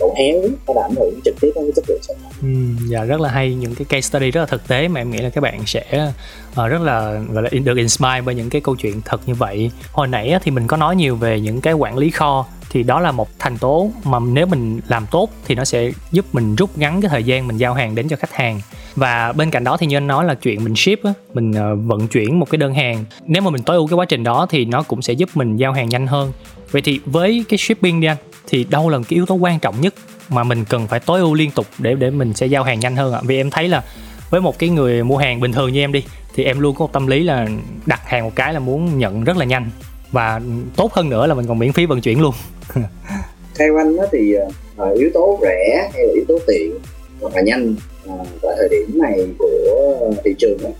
[0.00, 2.32] độ héo nó đã ảnh hưởng trực tiếp đến cái chất lượng sản phẩm.
[2.42, 2.48] Ừ,
[2.88, 5.18] dạ rất là hay những cái case study rất là thực tế mà em nghĩ
[5.18, 6.12] là các bạn sẽ
[6.54, 9.70] ờ, rất là gọi là được inspire bởi những cái câu chuyện thật như vậy.
[9.92, 12.46] Hồi nãy thì mình có nói nhiều về những cái quản lý kho
[12.76, 16.26] thì đó là một thành tố mà nếu mình làm tốt thì nó sẽ giúp
[16.32, 18.60] mình rút ngắn cái thời gian mình giao hàng đến cho khách hàng.
[18.96, 21.76] Và bên cạnh đó thì như anh nói là chuyện mình ship á, mình ờ,
[21.76, 24.46] vận chuyển một cái đơn hàng nếu mà mình tối ưu cái quá trình đó
[24.50, 26.32] thì nó cũng sẽ giúp mình giao hàng nhanh hơn.
[26.70, 28.16] Vậy thì với cái shipping đi anh
[28.48, 29.94] thì đâu là cái yếu tố quan trọng nhất
[30.28, 32.96] mà mình cần phải tối ưu liên tục để để mình sẽ giao hàng nhanh
[32.96, 33.20] hơn ạ?
[33.24, 33.82] Vì em thấy là
[34.30, 36.04] với một cái người mua hàng bình thường như em đi
[36.34, 37.46] thì em luôn có một tâm lý là
[37.86, 39.70] đặt hàng một cái là muốn nhận rất là nhanh
[40.12, 40.40] và
[40.76, 42.34] tốt hơn nữa là mình còn miễn phí vận chuyển luôn
[43.58, 44.34] theo anh đó thì
[44.76, 46.78] ờ, yếu tố rẻ hay là yếu tố tiện
[47.20, 47.74] hoặc là nhanh.
[48.06, 50.70] Ờ, tại thời điểm này của thị trường đó,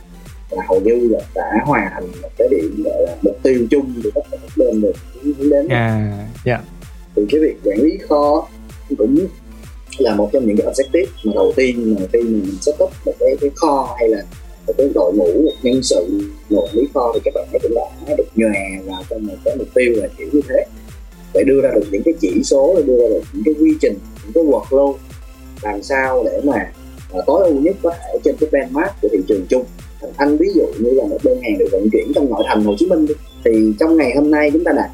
[0.50, 3.94] là hầu như là đã hoàn thành một cái điểm gọi là mục tiêu chung
[4.04, 5.68] của tất cả các bên được hướng đến.
[5.68, 6.12] À
[6.44, 6.60] dạ.
[7.16, 8.48] Thì cái việc quản lý kho
[8.98, 9.26] cũng
[9.98, 13.12] là một trong những cái objective mà đầu tiên mà khi mình set up một
[13.20, 14.22] cái, cái kho hay là
[14.66, 16.20] một cái đội ngũ một nhân sự
[16.50, 19.56] quản lý kho thì các bạn ấy cũng đã được nhòe vào trong một cái
[19.58, 20.64] mục tiêu là kiểu như thế
[21.36, 23.70] để đưa ra được những cái chỉ số để đưa ra được những cái quy
[23.80, 24.94] trình những cái workflow
[25.62, 26.72] làm sao để mà
[27.18, 29.64] uh, tối ưu nhất có thể trên cái benchmark của thị trường chung.
[30.16, 32.74] Anh ví dụ như là một đơn hàng được vận chuyển trong nội thành Hồ
[32.78, 33.06] Chí Minh
[33.44, 34.90] thì trong ngày hôm nay chúng ta đạt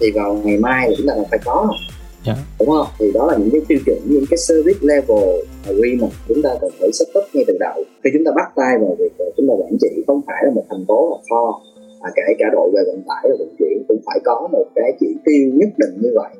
[0.00, 1.78] thì vào ngày mai là chúng ta đã phải có rồi
[2.26, 2.34] Dạ.
[2.58, 2.86] đúng không?
[2.98, 5.24] Thì đó là những cái tiêu chuẩn những cái service level
[5.66, 7.84] agreement chúng ta cần phải set up ngay từ đầu.
[8.04, 10.50] Khi chúng ta bắt tay vào việc ờ, chúng ta quản trị không phải là
[10.54, 11.60] một thành phố là kho
[12.06, 14.92] mà kể cả đội về vận tải và vận chuyển cũng phải có một cái
[15.00, 16.30] chỉ tiêu nhất định như vậy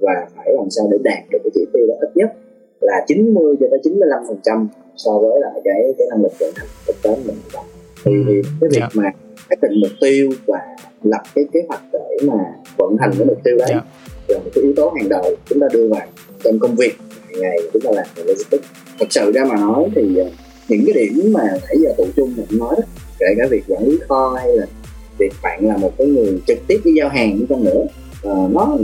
[0.00, 2.30] và phải làm sao để đạt được cái chỉ tiêu đó ít nhất
[2.80, 6.52] là 90 cho tới 95 phần trăm so với lại cái cái năng lực vận
[6.56, 7.36] hành thực tế mình
[8.04, 8.88] thì, Ừ, thì cái việc dạ.
[8.94, 9.10] mà
[9.50, 10.58] xác định mục tiêu và
[11.02, 12.34] lập cái kế hoạch để mà
[12.78, 13.80] vận hành cái mục tiêu đấy Dạ.
[14.28, 16.06] là một cái yếu tố hàng đầu chúng ta đưa vào
[16.44, 16.92] trong công việc
[17.26, 18.64] hàng ngày chúng ta làm về logistics
[18.98, 20.24] thật sự ra mà nói thì ờ,
[20.68, 22.82] những cái điểm mà nãy giờ tụ chung mình nói đó
[23.18, 24.66] kể cả việc quản lý kho hay là
[25.18, 27.86] việc bạn là một cái người trực tiếp đi giao hàng đi chăng nữa.
[28.22, 28.76] Ờ, nó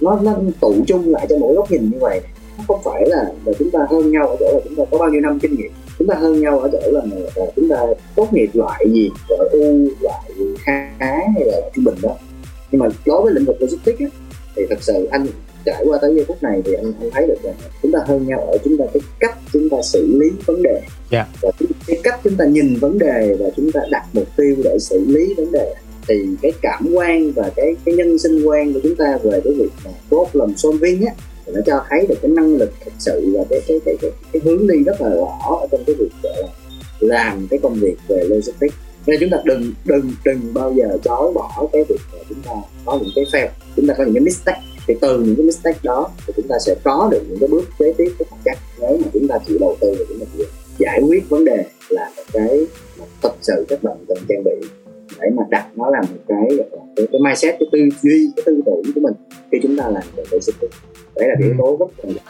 [0.00, 2.20] nó nó tụ chung lại cho mỗi góc nhìn như vậy.
[2.58, 4.98] Nó không phải là, là chúng ta hơn nhau ở chỗ là chúng ta có
[4.98, 5.72] bao nhiêu năm kinh nghiệm.
[5.98, 7.00] Chúng ta hơn nhau ở chỗ là,
[7.36, 7.76] là chúng ta
[8.16, 10.20] tốt nghiệp loại gì loại u loại
[10.58, 12.16] khá hay là trung bình đó.
[12.72, 14.06] Nhưng mà đối với lĩnh vực logistics á,
[14.56, 15.26] thì thật sự anh
[15.66, 18.26] trải qua tới giây phút này thì anh, anh thấy được rằng chúng ta hơn
[18.26, 20.80] nhau ở chúng ta cái cách chúng ta xử lý vấn đề.
[21.12, 21.26] Dạ.
[21.42, 21.50] và
[21.86, 25.04] cái- cách chúng ta nhìn vấn đề và chúng ta đặt mục tiêu để xử
[25.06, 25.74] lý vấn đề.
[26.08, 29.52] Thì cái cảm quan và cái cái nhân sinh quan của chúng ta về cái
[29.58, 31.12] việc mà problem solving á
[31.46, 34.10] thì nó cho thấy được cái năng lực thực sự và cái cái cái cái,
[34.32, 36.48] cái hướng đi rất là rõ ở trong cái việc gọi là
[37.00, 38.74] làm cái công việc về logistics.
[39.06, 42.52] Nên chúng ta đừng đừng đừng bao giờ chối bỏ cái việc là chúng ta
[42.84, 45.78] có những cái fail chúng ta có những cái mistake thì từ những cái mistake
[45.82, 48.58] đó thì chúng ta sẽ có được những cái bước kế tiếp rất là chắc
[48.80, 50.46] nếu mà chúng ta chịu đầu tư và chúng ta chịu
[50.78, 52.66] giải quyết vấn đề là một cái
[52.98, 54.68] mà thật sự các bạn cần trang bị
[55.20, 56.58] để mà đặt nó là một cái
[56.96, 59.14] cái, cái mindset cái tư duy cái tư tưởng của mình
[59.52, 60.76] khi chúng ta làm về logistics
[61.14, 62.24] đấy là cái yếu tố rất quan trọng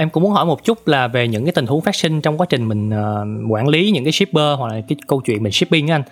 [0.00, 2.38] Em cũng muốn hỏi một chút là về những cái tình huống phát sinh trong
[2.38, 5.52] quá trình mình ờ, quản lý những cái shipper hoặc là cái câu chuyện mình
[5.52, 6.02] shipping á anh.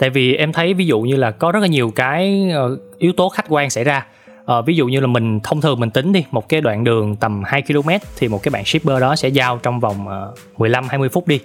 [0.00, 3.12] Tại vì em thấy ví dụ như là có rất là nhiều cái ờ, yếu
[3.12, 4.06] tố khách quan xảy ra.
[4.44, 7.16] Ờ, ví dụ như là mình thông thường mình tính đi một cái đoạn đường
[7.16, 10.88] tầm 2 km thì một cái bạn shipper đó sẽ giao trong vòng ờ, 15
[10.88, 11.40] 20 phút đi.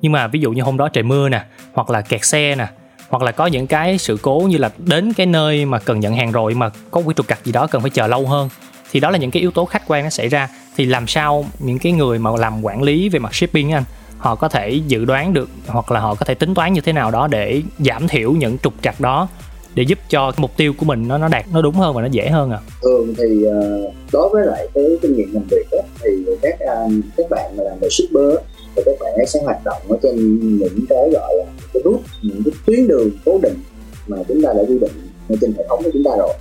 [0.00, 1.42] Nhưng mà ví dụ như hôm đó trời mưa nè,
[1.72, 2.66] hoặc là kẹt xe nè,
[3.08, 6.14] hoặc là có những cái sự cố như là đến cái nơi mà cần nhận
[6.14, 8.48] hàng rồi mà có cái trục trặc gì đó cần phải chờ lâu hơn
[8.92, 11.44] thì đó là những cái yếu tố khách quan nó xảy ra thì làm sao
[11.58, 13.84] những cái người mà làm quản lý về mặt shipping anh
[14.24, 16.92] họ có thể dự đoán được hoặc là họ có thể tính toán như thế
[16.92, 19.28] nào đó để giảm thiểu những trục trặc đó
[19.74, 22.08] để giúp cho mục tiêu của mình nó nó đạt nó đúng hơn và nó
[22.10, 25.78] dễ hơn à thường thì ờ, đối với lại cái kinh nghiệm làm việc đó,
[26.02, 26.10] thì
[26.42, 28.38] các ờ, các bạn mà làm về shipper
[28.76, 31.44] thì các bạn ấy sẽ hoạt động ở trên những cái gọi là
[31.74, 33.58] cái route những cái tuyến đường cố định
[34.06, 34.92] mà chúng ta đã quy định
[35.40, 36.34] trên hệ thống của chúng ta rồi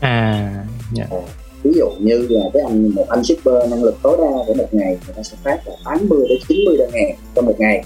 [0.00, 1.04] à dạ
[1.64, 4.68] ví dụ như là cái anh một anh shipper năng lực tối đa của một
[4.72, 7.84] ngày người ta sẽ phát là 80 đến 90 đơn hàng trong một ngày.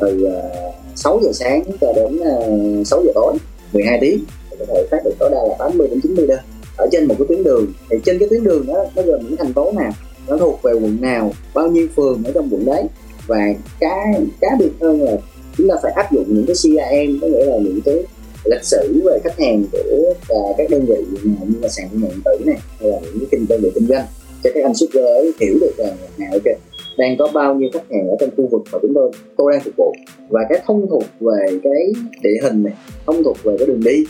[0.00, 2.48] Từ ờ, uh, 6 giờ sáng cho đến ờ,
[2.80, 3.36] uh, 6 giờ tối
[3.72, 6.40] 12 tiếng thì có thể phát được tối đa là 80 đến 90 đơn.
[6.76, 9.36] Ở trên một cái tuyến đường thì trên cái tuyến đường đó nó gồm những
[9.36, 9.92] thành phố nào
[10.28, 12.84] nó thuộc về quận nào bao nhiêu phường ở trong quận đấy.
[13.26, 13.38] Và
[13.80, 15.16] cái cá biệt hơn là
[15.56, 18.04] chúng ta phải áp dụng những cái CRM có nghĩa là những cái
[18.50, 20.94] lịch sử về khách hàng của à, các đơn vị
[21.24, 23.60] nào như là sàn thương mại điện tử này hay là những cái kinh đơn
[23.62, 24.04] vị kinh doanh.
[24.44, 26.58] Cho các anh shipper ấy hiểu được rằng là ok
[26.98, 29.62] đang có bao nhiêu khách hàng ở trong khu vực mà chúng tôi tôi đang
[29.64, 29.92] phục vụ.
[30.28, 31.92] Và cái thông thuộc về cái
[32.22, 32.72] địa hình này
[33.06, 34.04] thông thuộc về cái đường đi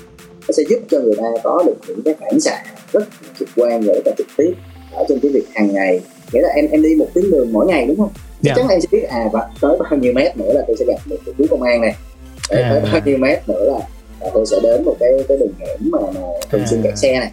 [0.48, 2.62] nó sẽ giúp cho người ta có được những cái phản xạ
[2.92, 3.04] rất
[3.38, 4.54] trực quan và rất là trực tiếp
[4.92, 6.00] ở trên cái việc hàng ngày.
[6.32, 8.10] Nghĩa là em em đi một tuyến đường mỗi ngày đúng không?
[8.40, 8.52] Dạ.
[8.56, 10.98] chắc em sẽ biết à và tới bao nhiêu mét nữa là tôi sẽ gặp
[11.06, 11.94] được chú công an này.
[12.48, 12.68] À.
[12.70, 13.80] tới bao nhiêu mét nữa là,
[14.20, 16.84] là tôi sẽ đến một cái cái đường hẻm mà, mà thường xuyên À.
[16.84, 17.32] kẹt xe này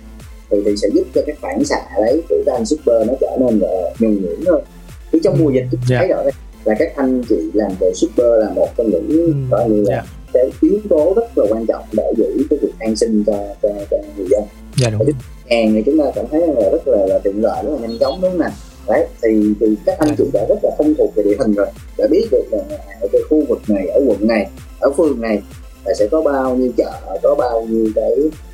[0.49, 3.37] thì, thì sẽ giúp cho cái phản xạ đấy của các anh shipper nó trở
[3.39, 4.63] nên là nhuần nhuyễn hơn
[5.11, 5.97] thì trong mùa dịch Dạ.
[5.99, 6.23] thấy rõ
[6.65, 9.33] là các anh chị làm về shipper là một trong những Ừ.
[9.51, 10.03] gọi như là Dạ.
[10.33, 13.69] cái yếu tố rất là quan trọng để giữ cái việc an sinh cho cho,
[13.91, 14.43] cho người dân
[14.77, 15.07] dạ đúng
[15.49, 17.97] hàng thì chúng ta cảm thấy là rất là, là tiện lợi rất là nhanh
[17.99, 18.51] chóng đúng không nào
[18.87, 21.67] đấy thì thì các anh chị đã rất là thông thuộc về địa hình rồi
[21.97, 22.59] đã biết được là
[23.01, 24.47] ở cái khu vực này ở quận này
[24.79, 25.41] ở phường này
[25.85, 26.91] là sẽ có bao nhiêu chợ
[27.23, 28.11] có bao nhiêu cái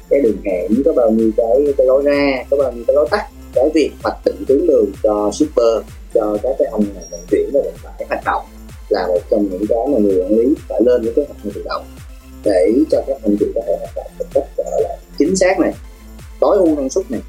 [0.10, 3.08] cái đường hẻm có bao nhiêu cái cái lối ra có bao nhiêu cái lối
[3.12, 3.26] tắt.
[3.54, 7.50] Cái việc hoạch định tuyến đường cho shipper cho các cái ông mà vận chuyển
[7.54, 8.46] và vận tải hoạt động
[8.90, 11.52] là một trong những cái mà người quản lý phải lên với kế hoạch ngay
[11.56, 11.82] từ đầu
[12.44, 15.60] để cho các anh chị có thể hoạt động một cách gọi là chính xác
[15.60, 15.74] này
[16.40, 17.22] tối ưu năng suất này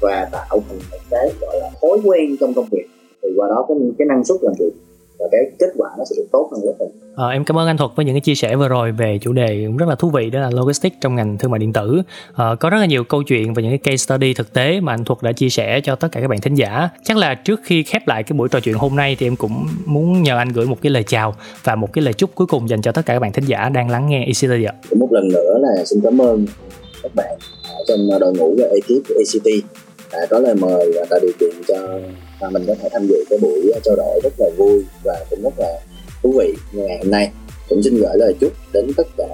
[0.00, 2.86] và tạo thành một cái gọi là thói quen trong công việc.
[3.22, 4.70] Thì qua đó cái, cái năng suất làm việc
[5.18, 6.86] và cái kết quả nó sẽ được tốt hơn rất là.
[7.16, 9.32] Ờ, em cảm ơn anh Thuật với những cái chia sẻ vừa rồi về chủ
[9.32, 12.02] đề cũng rất là thú vị đó là logistics trong ngành thương mại điện tử.
[12.34, 14.92] Ờ, có rất là nhiều câu chuyện và những cái case study thực tế mà
[14.92, 16.88] anh Thuật đã chia sẻ cho tất cả các bạn thính giả.
[17.04, 19.66] Chắc là trước khi khép lại cái buổi trò chuyện hôm nay thì em cũng
[19.86, 22.68] muốn nhờ anh gửi một cái lời chào và một cái lời chúc cuối cùng
[22.68, 24.74] dành cho tất cả các bạn thính giả đang lắng nghe ECT ạ.
[24.96, 26.46] một lần nữa là xin cảm ơn
[27.02, 27.38] các bạn
[27.88, 29.64] trong đội ngũ và ekip của ACT
[30.12, 31.98] đã có lời mời và tạo điều kiện cho
[32.40, 35.42] và mình có thể tham dự cái buổi trao đổi rất là vui và cũng
[35.42, 35.80] rất là
[36.22, 37.30] thú vị như ngày hôm nay.
[37.68, 39.28] Cũng xin gửi lời chúc đến tất cả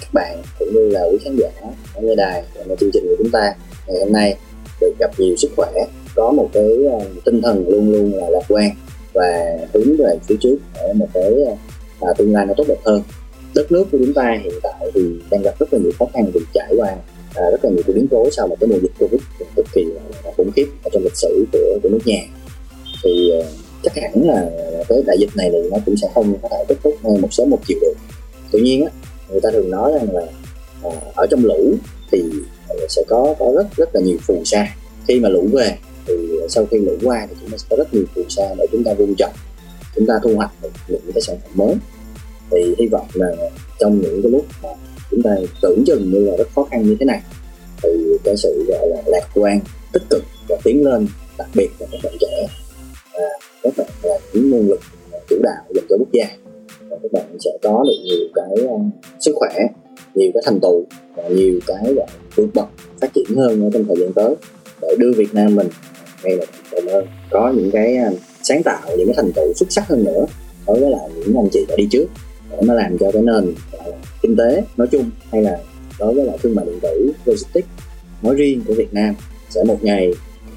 [0.00, 1.50] các bạn cũng như là quý khán giả
[1.94, 3.54] ở nghe đài và chương trình của chúng ta
[3.86, 4.36] ngày hôm nay.
[4.80, 5.70] Được gặp nhiều sức khỏe
[6.14, 8.70] có một cái ờ, tinh thần luôn luôn là lạc quan
[9.12, 11.54] và hướng về phía trước để một cái ờ,
[12.00, 13.02] à, tương lai nó tốt đẹp hơn.
[13.54, 16.30] Đất nước của chúng ta hiện tại thì đang gặp rất là nhiều khó khăn
[16.34, 16.96] vì trải qua
[17.34, 19.20] à, rất là nhiều cái biến cố sau một cái mùa dịch covid
[19.56, 22.20] cực kỳ là khủng khiếp ở trong lịch sử của, của nước nhà
[23.04, 23.46] thì ờ,
[23.82, 24.50] chắc hẳn là
[24.88, 27.50] tới đại dịch này thì nó cũng sẽ không có thể kết thúc một sớm
[27.50, 27.94] một chiều được.
[28.52, 28.90] Tuy nhiên á,
[29.28, 30.22] người ta thường nói rằng là
[30.82, 31.74] ờ, ở trong lũ
[32.12, 32.22] thì
[32.68, 34.76] ờ, sẽ có có rất rất là nhiều phù sa.
[35.08, 35.76] Khi mà lũ về
[36.06, 36.14] thì
[36.48, 38.84] sau khi lũ qua thì chúng ta sẽ có rất nhiều phù sa để chúng
[38.84, 39.32] ta vun trồng,
[39.96, 41.74] chúng ta thu hoạch được những cái sản phẩm mới.
[42.50, 43.32] Thì hy vọng là
[43.78, 44.68] trong những cái lúc mà
[45.10, 45.30] chúng ta
[45.62, 47.20] tưởng chừng như là rất khó khăn như thế này,
[47.82, 47.88] thì
[48.24, 49.60] cái sự, gọi là lạc quan,
[49.92, 51.06] tích cực và tiến lên,
[51.38, 52.46] đặc biệt là các bạn trẻ
[53.62, 54.80] các bạn là những nguồn lực
[55.12, 56.24] à, chủ đạo dành cho quốc gia.
[56.88, 58.90] Và các bạn sẽ có được nhiều cái um,
[59.20, 59.56] sức khỏe
[60.14, 60.84] nhiều cái thành tựu
[61.16, 62.06] và nhiều cái gọi
[62.36, 62.68] vượt bậc
[63.00, 64.34] phát triển hơn ở trong thời gian tới
[64.82, 65.68] để đưa Việt Nam mình
[66.22, 69.72] ngày một thành hơn có những cái um, sáng tạo những cái thành tựu xuất
[69.72, 70.26] sắc hơn nữa
[70.66, 72.06] đối với lại những anh chị đã đi trước.
[72.50, 73.54] Để nó làm cho cái nền
[74.22, 75.58] kinh tế nói chung hay là
[75.98, 77.68] đối với lại thương mại điện tử logistics
[78.22, 79.14] nói riêng của Việt Nam
[79.50, 80.10] sẽ một ngày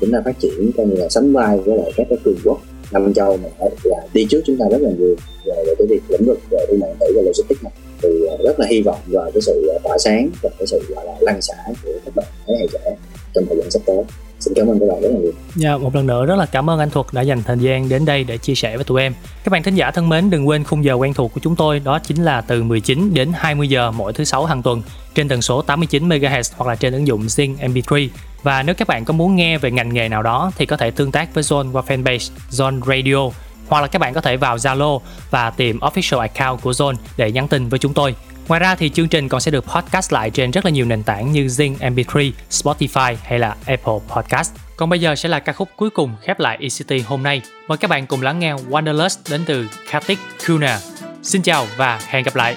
[0.03, 2.61] chúng ta phát triển coi như là sánh vai với lại các cái cường quốc
[2.91, 3.49] năm châu mà
[3.83, 6.65] là đi trước chúng ta rất là nhiều về, về cái việc lĩnh vực về
[6.67, 9.41] thương mại điện tử và logistics này thì à, rất là hy vọng vào cái
[9.41, 12.53] sự à, tỏa sáng và cái sự gọi là lăn xả của các bạn thế
[12.59, 12.95] hệ trẻ
[13.33, 14.03] trong thời gian sắp tới
[14.39, 16.69] xin cảm ơn các bạn rất là nhiều Dạ, một lần nữa rất là cảm
[16.69, 19.13] ơn anh Thuật đã dành thời gian đến đây để chia sẻ với tụi em.
[19.43, 21.79] Các bạn thính giả thân mến, đừng quên khung giờ quen thuộc của chúng tôi
[21.79, 24.81] đó chính là từ 19 đến 20 giờ mỗi thứ sáu hàng tuần
[25.15, 28.09] trên tần số 89 MHz hoặc là trên ứng dụng Zing MP3.
[28.43, 30.91] Và nếu các bạn có muốn nghe về ngành nghề nào đó thì có thể
[30.91, 33.37] tương tác với Zone qua fanpage Zone Radio
[33.67, 34.99] hoặc là các bạn có thể vào Zalo
[35.31, 38.15] và tìm official account của Zone để nhắn tin với chúng tôi.
[38.47, 41.03] Ngoài ra thì chương trình còn sẽ được podcast lại trên rất là nhiều nền
[41.03, 44.53] tảng như Zing MP3, Spotify hay là Apple Podcast.
[44.77, 47.41] Còn bây giờ sẽ là ca khúc cuối cùng khép lại ECT hôm nay.
[47.67, 50.79] Mời các bạn cùng lắng nghe Wanderlust đến từ Kartik Kuna.
[51.23, 52.55] Xin chào và hẹn gặp lại.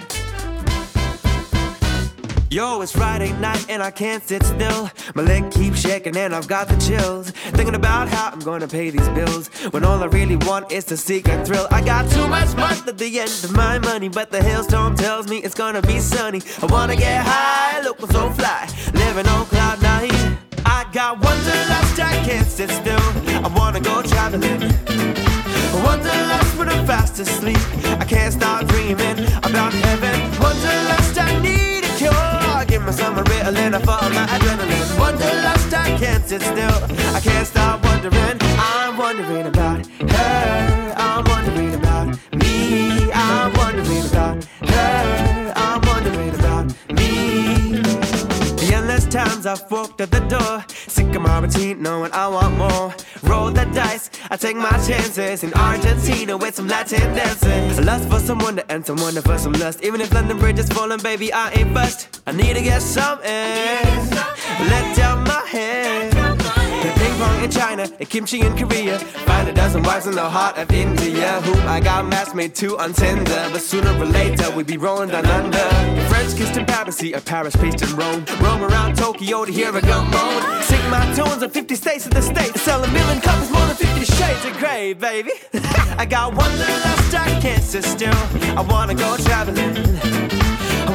[2.48, 4.88] Yo, it's Friday night and I can't sit still.
[5.16, 7.30] My leg keeps shaking and I've got the chills.
[7.30, 9.48] Thinking about how I'm gonna pay these bills.
[9.72, 11.66] When all I really want is to seek a thrill.
[11.72, 15.26] I got too much month at the end of my money, but the hailstorm tells
[15.26, 16.40] me it's gonna be sunny.
[16.62, 20.38] I wanna get high, looking so fly, living on cloud nine.
[20.64, 23.00] I got wanderlust, I can't sit still.
[23.44, 24.60] I wanna go traveling.
[25.82, 27.58] Wanderlust for the fast asleep.
[28.00, 30.35] I can't stop dreaming about heaven.
[32.86, 32.96] Cure.
[32.96, 34.98] Give me some Ritalin for my adrenaline.
[34.98, 37.14] Wanderlust, I can't sit still.
[37.14, 38.38] I can't stop wondering.
[38.58, 40.75] I'm wondering about her.
[49.46, 50.64] Times I've walked at the door.
[50.68, 52.94] Sick of my routine, knowing I want more.
[53.22, 55.44] Roll the dice, I take my chances.
[55.44, 57.84] In Argentina with some Latin dancing.
[57.84, 59.82] Lust for some wonder and some wonder for some lust.
[59.84, 62.20] Even if London Bridge is falling, baby, I ain't bust.
[62.26, 63.82] I need to get some air.
[64.70, 66.10] Let down my hair.
[66.10, 68.98] Play ping pong in China, and kimchi in Korea.
[68.98, 71.40] Find a dozen wives in the heart of India.
[71.42, 73.48] Whom I got matched made to on Tinder.
[73.52, 75.68] But sooner or later, we be rolling down under.
[76.10, 78.24] French kissed in Paris, see a Paris priest in Rome.
[78.40, 80.62] Roam around Tokyo to hear a gun moan.
[80.62, 82.56] Sing my tunes in 50 states of the state.
[82.58, 85.32] Sell a million copies, more than 50 shades of grey, baby.
[85.98, 88.14] I got wanderlust, I can't sit still.
[88.56, 89.74] I wanna go traveling.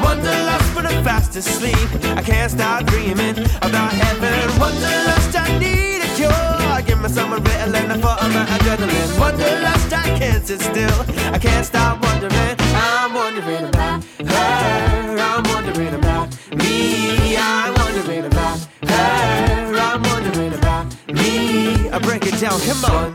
[0.03, 1.89] Wanderlust for the fast asleep.
[2.17, 4.59] I can't stop dreaming about heaven.
[4.59, 6.60] Wanderlust, I need a cure.
[6.85, 9.19] Give me some Ritalin for my adrenaline.
[9.19, 11.05] Wanderlust, I can't sit still.
[11.33, 12.55] I can't stop wondering.
[12.75, 15.17] I'm wondering about her.
[15.19, 17.37] I'm wondering about me.
[17.37, 19.77] I'm wondering about her.
[19.77, 21.89] I'm wondering about me.
[21.89, 23.13] I break it down, come on.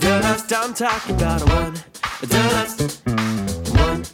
[0.00, 1.74] The lust I'm talking about a one.
[2.22, 3.02] The lust,
[3.76, 4.04] one.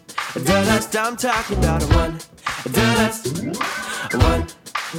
[0.97, 2.19] I'm talking about a one.
[2.65, 3.45] The lust,
[4.15, 4.47] one.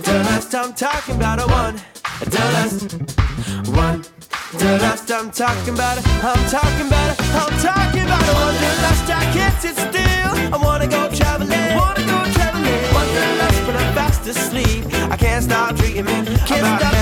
[0.04, 1.82] The I'm talking about a one.
[2.20, 2.94] The lust,
[3.70, 4.04] one.
[4.60, 6.06] The lust I'm talking about it.
[6.22, 7.22] I'm talking about it.
[7.34, 8.36] I'm talking about it.
[8.36, 10.54] One the lust I can't sit still.
[10.54, 11.78] I wanna go traveling.
[11.78, 12.82] Wanna go traveling.
[12.94, 14.86] One the lust but I'm fast asleep.
[15.10, 16.26] I can't stop dreaming.
[16.46, 16.99] Can't stop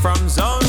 [0.00, 0.59] from Zone.